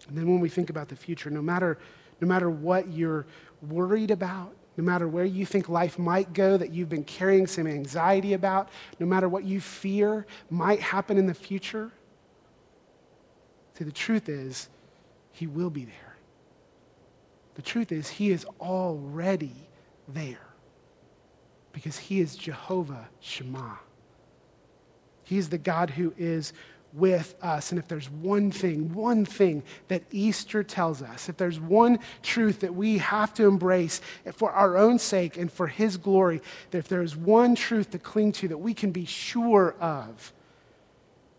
And 0.07 0.17
then 0.17 0.27
when 0.27 0.39
we 0.39 0.49
think 0.49 0.69
about 0.69 0.89
the 0.89 0.95
future, 0.95 1.29
no 1.29 1.41
matter, 1.41 1.77
no 2.21 2.27
matter 2.27 2.49
what 2.49 2.91
you're 2.91 3.25
worried 3.61 4.11
about, 4.11 4.53
no 4.77 4.83
matter 4.83 5.07
where 5.07 5.25
you 5.25 5.45
think 5.45 5.69
life 5.69 5.99
might 5.99 6.33
go 6.33 6.57
that 6.57 6.71
you've 6.71 6.89
been 6.89 7.03
carrying 7.03 7.45
some 7.45 7.67
anxiety 7.67 8.33
about, 8.33 8.69
no 8.99 9.05
matter 9.05 9.29
what 9.29 9.43
you 9.43 9.61
fear 9.61 10.25
might 10.49 10.79
happen 10.79 11.17
in 11.17 11.27
the 11.27 11.33
future, 11.33 11.91
see, 13.77 13.83
the 13.83 13.91
truth 13.91 14.29
is, 14.29 14.69
He 15.31 15.47
will 15.47 15.69
be 15.69 15.85
there. 15.85 16.17
The 17.55 17.61
truth 17.61 17.91
is, 17.91 18.09
He 18.09 18.31
is 18.31 18.45
already 18.59 19.55
there 20.07 20.53
because 21.71 21.97
He 21.97 22.19
is 22.19 22.35
Jehovah 22.35 23.09
Shammah. 23.19 23.79
He 25.23 25.37
is 25.37 25.49
the 25.49 25.57
God 25.57 25.91
who 25.91 26.13
is 26.17 26.51
with 26.93 27.36
us. 27.41 27.71
And 27.71 27.79
if 27.79 27.88
there's 27.88 28.10
one 28.10 28.51
thing, 28.51 28.93
one 28.93 29.25
thing 29.25 29.63
that 29.88 30.03
Easter 30.12 30.63
tells 30.63 31.01
us, 31.01 31.27
if 31.27 31.38
there's 31.38 31.60
one 31.60 31.99
truth 32.21 32.60
that 32.60 32.75
we 32.75 32.99
have 32.99 33.34
to 33.36 33.47
embrace 33.47 33.99
for 34.34 34.51
our 34.51 34.77
own 34.77 34.99
sake 34.99 35.38
and 35.38 35.51
for 35.51 35.67
His 35.67 35.97
glory, 35.97 36.41
that 36.71 36.77
if 36.77 36.88
there's 36.88 37.15
one 37.15 37.56
truth 37.56 37.91
to 37.91 37.99
cling 37.99 38.32
to 38.34 38.47
that 38.49 38.58
we 38.58 38.73
can 38.73 38.91
be 38.91 39.06
sure 39.06 39.75
of, 39.79 40.34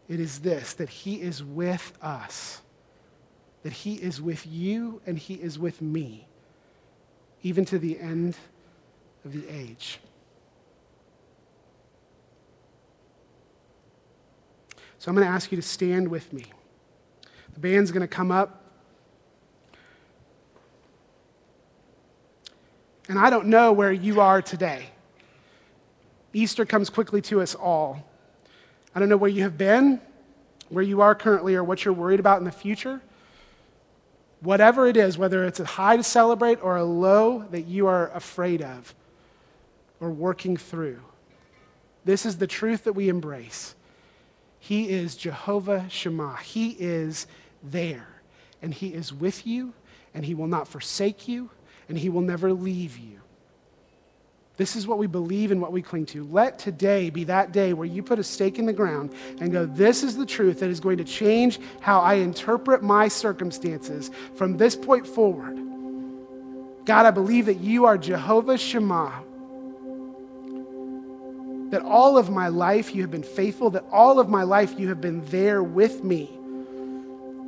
it 0.09 0.21
is 0.21 0.41
this 0.41 0.75
that 0.75 0.89
He 0.89 1.21
is 1.21 1.43
with 1.43 1.93
us, 2.03 2.61
that 3.63 3.73
He 3.73 3.95
is 3.95 4.21
with 4.21 4.47
you 4.47 5.01
and 5.07 5.19
He 5.19 5.35
is 5.35 5.59
with 5.59 5.81
me, 5.81 6.27
even 7.43 7.65
to 7.67 7.79
the 7.79 7.99
end 8.01 8.37
of 9.25 9.33
the 9.33 9.49
age. 9.49 10.01
So 15.05 15.11
I'm 15.11 15.17
going 15.17 15.27
to 15.27 15.31
ask 15.35 15.53
you 15.53 15.57
to 15.57 15.63
stand 15.63 16.09
with 16.09 16.33
me. 16.33 16.47
The 17.53 17.61
band's 17.61 17.91
going 17.91 18.01
to 18.01 18.09
come 18.09 18.33
up. 18.33 18.65
And 23.11 23.19
I 23.19 23.29
don't 23.29 23.49
know 23.49 23.71
where 23.71 23.93
you 23.93 24.23
are 24.23 24.41
today. 24.41 24.87
Easter 26.33 26.65
comes 26.65 26.89
quickly 26.89 27.21
to 27.21 27.43
us 27.43 27.55
all. 27.55 28.09
I 28.95 28.99
don't 28.99 29.11
know 29.11 29.19
where 29.19 29.29
you 29.29 29.43
have 29.43 29.59
been, 29.59 30.01
where 30.71 30.83
you 30.83 31.03
are 31.03 31.15
currently, 31.15 31.55
or 31.55 31.63
what 31.63 31.85
you're 31.85 31.93
worried 31.93 32.19
about 32.19 32.39
in 32.39 32.45
the 32.45 32.51
future. 32.51 33.03
Whatever 34.41 34.87
it 34.87 34.97
is, 34.97 35.19
whether 35.19 35.45
it's 35.45 35.61
a 35.61 35.67
high 35.67 35.99
to 35.99 36.03
celebrate 36.03 36.63
or 36.63 36.79
a 36.79 36.85
low 36.85 37.45
that 37.51 37.67
you 37.67 37.89
are 37.89 38.11
afraid 38.13 38.63
of 38.63 38.95
or 40.01 40.11
working 40.11 40.57
through, 40.57 41.03
this 42.07 42.25
is 42.25 42.39
the 42.39 42.47
truth 42.47 42.85
that 42.85 42.95
we 42.95 43.11
embrace. 43.11 43.75
He 44.65 44.89
is 44.89 45.15
Jehovah 45.15 45.85
Shammah. 45.91 46.39
He 46.43 46.71
is 46.71 47.27
there. 47.63 48.09
And 48.63 48.73
He 48.73 48.95
is 48.95 49.13
with 49.13 49.47
you, 49.47 49.75
and 50.15 50.25
He 50.25 50.33
will 50.33 50.47
not 50.47 50.67
forsake 50.67 51.29
you, 51.29 51.51
and 51.87 51.99
He 51.99 52.09
will 52.09 52.23
never 52.23 52.51
leave 52.51 52.97
you. 52.97 53.21
This 54.57 54.75
is 54.75 54.87
what 54.87 54.97
we 54.97 55.07
believe 55.07 55.51
and 55.51 55.61
what 55.61 55.71
we 55.71 55.83
cling 55.83 56.07
to. 56.07 56.25
Let 56.25 56.59
today 56.59 57.11
be 57.11 57.25
that 57.25 57.53
day 57.53 57.75
where 57.75 57.87
you 57.87 58.03
put 58.03 58.19
a 58.19 58.25
stake 58.25 58.59
in 58.59 58.65
the 58.65 58.73
ground 58.73 59.13
and 59.39 59.53
go, 59.53 59.67
This 59.67 60.03
is 60.03 60.17
the 60.17 60.25
truth 60.25 60.61
that 60.61 60.71
is 60.71 60.81
going 60.81 60.97
to 60.97 61.05
change 61.05 61.61
how 61.83 62.01
I 62.01 62.15
interpret 62.15 62.83
my 62.83 63.07
circumstances 63.07 64.11
from 64.35 64.57
this 64.57 64.77
point 64.77 65.07
forward. 65.07 65.59
God, 66.87 67.05
I 67.05 67.11
believe 67.11 67.45
that 67.47 67.61
you 67.61 67.85
are 67.85 67.99
Jehovah 67.99 68.57
Shammah, 68.57 69.25
that 71.71 71.83
all 71.83 72.17
of 72.17 72.31
my 72.31 72.49
life 72.49 72.95
you 72.95 73.03
have 73.03 73.11
been 73.11 73.23
faithful, 73.23 73.71
that 73.71 73.85
all 73.91 74.21
of 74.21 74.29
my 74.29 74.43
life 74.43 74.79
you 74.79 74.89
have 74.89 75.01
been 75.01 75.25
there 75.27 75.63
with 75.63 76.05
me, 76.05 76.31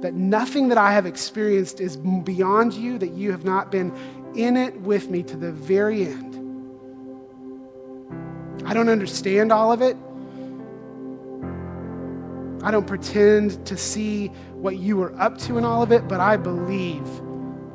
that 0.00 0.14
nothing 0.14 0.68
that 0.68 0.79
I 0.79 0.92
have 0.92 1.07
experienced 1.07 1.81
is 1.81 1.96
beyond 1.96 2.74
you, 2.74 2.98
that 2.98 3.12
you 3.12 3.31
have 3.31 3.44
not 3.44 3.70
been 3.70 3.92
in 4.35 4.57
it 4.57 4.81
with 4.81 5.11
me 5.11 5.22
to 5.24 5.37
the 5.37 5.52
very 5.52 6.05
end. 6.07 6.35
I 8.66 8.74
don't 8.74 8.88
understand 8.88 9.52
all 9.52 9.72
of 9.72 9.81
it. 9.81 9.96
I 12.62 12.70
don't 12.70 12.87
pretend 12.87 13.64
to 13.66 13.76
see 13.76 14.29
what 14.55 14.76
you 14.76 14.96
were 14.96 15.14
up 15.20 15.38
to 15.38 15.57
in 15.57 15.64
all 15.64 15.83
of 15.83 15.92
it, 15.92 16.09
but 16.09 16.18
I 16.18 16.37
believe 16.37 17.07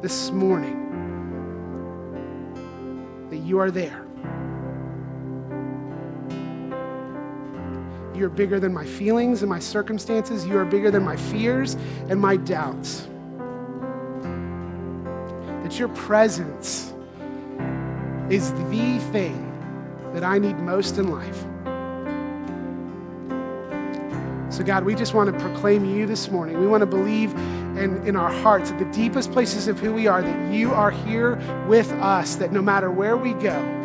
this 0.01 0.32
morning 0.32 0.77
that 3.30 3.38
you 3.38 3.60
are 3.60 3.71
there. 3.71 4.06
You 8.21 8.27
are 8.27 8.29
bigger 8.29 8.60
than 8.60 8.71
my 8.71 8.86
feelings 8.86 9.41
and 9.41 9.49
my 9.49 9.57
circumstances. 9.57 10.45
You 10.45 10.55
are 10.60 10.63
bigger 10.63 10.91
than 10.91 11.03
my 11.03 11.15
fears 11.15 11.73
and 12.07 12.21
my 12.21 12.38
doubts. 12.38 13.07
That 15.63 15.79
your 15.79 15.88
presence 15.88 16.93
is 18.29 18.53
the 18.53 18.99
thing 19.12 19.47
that 20.13 20.23
I 20.23 20.38
need 20.38 20.55
most 20.60 20.99
in 20.99 21.10
life. 21.10 21.39
So, 24.53 24.63
God, 24.63 24.84
we 24.84 24.93
just 24.93 25.15
want 25.15 25.34
to 25.34 25.39
proclaim 25.39 25.84
you 25.84 26.05
this 26.05 26.29
morning. 26.29 26.60
We 26.60 26.67
want 26.67 26.81
to 26.81 26.86
believe 26.86 27.34
in, 27.34 28.05
in 28.05 28.15
our 28.15 28.31
hearts, 28.31 28.69
at 28.69 28.77
the 28.77 28.86
deepest 28.91 29.31
places 29.31 29.67
of 29.67 29.79
who 29.79 29.91
we 29.91 30.05
are, 30.05 30.21
that 30.21 30.53
you 30.53 30.71
are 30.73 30.91
here 30.91 31.38
with 31.67 31.91
us, 31.93 32.36
that 32.36 32.51
no 32.51 32.62
matter 32.62 32.91
where 32.91 33.17
we 33.17 33.34
go, 33.34 33.81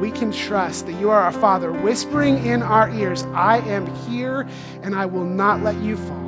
we 0.00 0.10
can 0.10 0.30
trust 0.30 0.86
that 0.86 1.00
you 1.00 1.10
are 1.10 1.20
our 1.20 1.32
Father, 1.32 1.72
whispering 1.72 2.44
in 2.44 2.62
our 2.62 2.90
ears, 2.90 3.24
I 3.34 3.58
am 3.60 3.86
here 4.06 4.46
and 4.82 4.94
I 4.94 5.06
will 5.06 5.24
not 5.24 5.62
let 5.62 5.76
you 5.76 5.96
fall. 5.96 6.26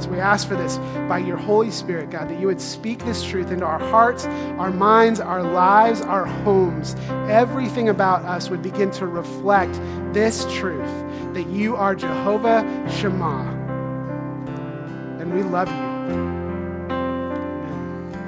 So 0.00 0.08
we 0.08 0.18
ask 0.18 0.48
for 0.48 0.56
this 0.56 0.78
by 1.08 1.18
your 1.18 1.36
Holy 1.36 1.70
Spirit, 1.70 2.08
God, 2.10 2.30
that 2.30 2.40
you 2.40 2.46
would 2.46 2.60
speak 2.60 3.04
this 3.04 3.22
truth 3.22 3.50
into 3.50 3.66
our 3.66 3.78
hearts, 3.78 4.24
our 4.58 4.70
minds, 4.70 5.20
our 5.20 5.42
lives, 5.42 6.00
our 6.00 6.24
homes. 6.24 6.96
Everything 7.28 7.90
about 7.90 8.22
us 8.24 8.48
would 8.48 8.62
begin 8.62 8.90
to 8.92 9.06
reflect 9.06 9.74
this 10.14 10.46
truth 10.54 10.88
that 11.34 11.46
you 11.48 11.76
are 11.76 11.94
Jehovah 11.94 12.62
Shammah. 12.88 13.58
And 15.20 15.34
we 15.34 15.42
love 15.42 15.68
you. 15.68 15.89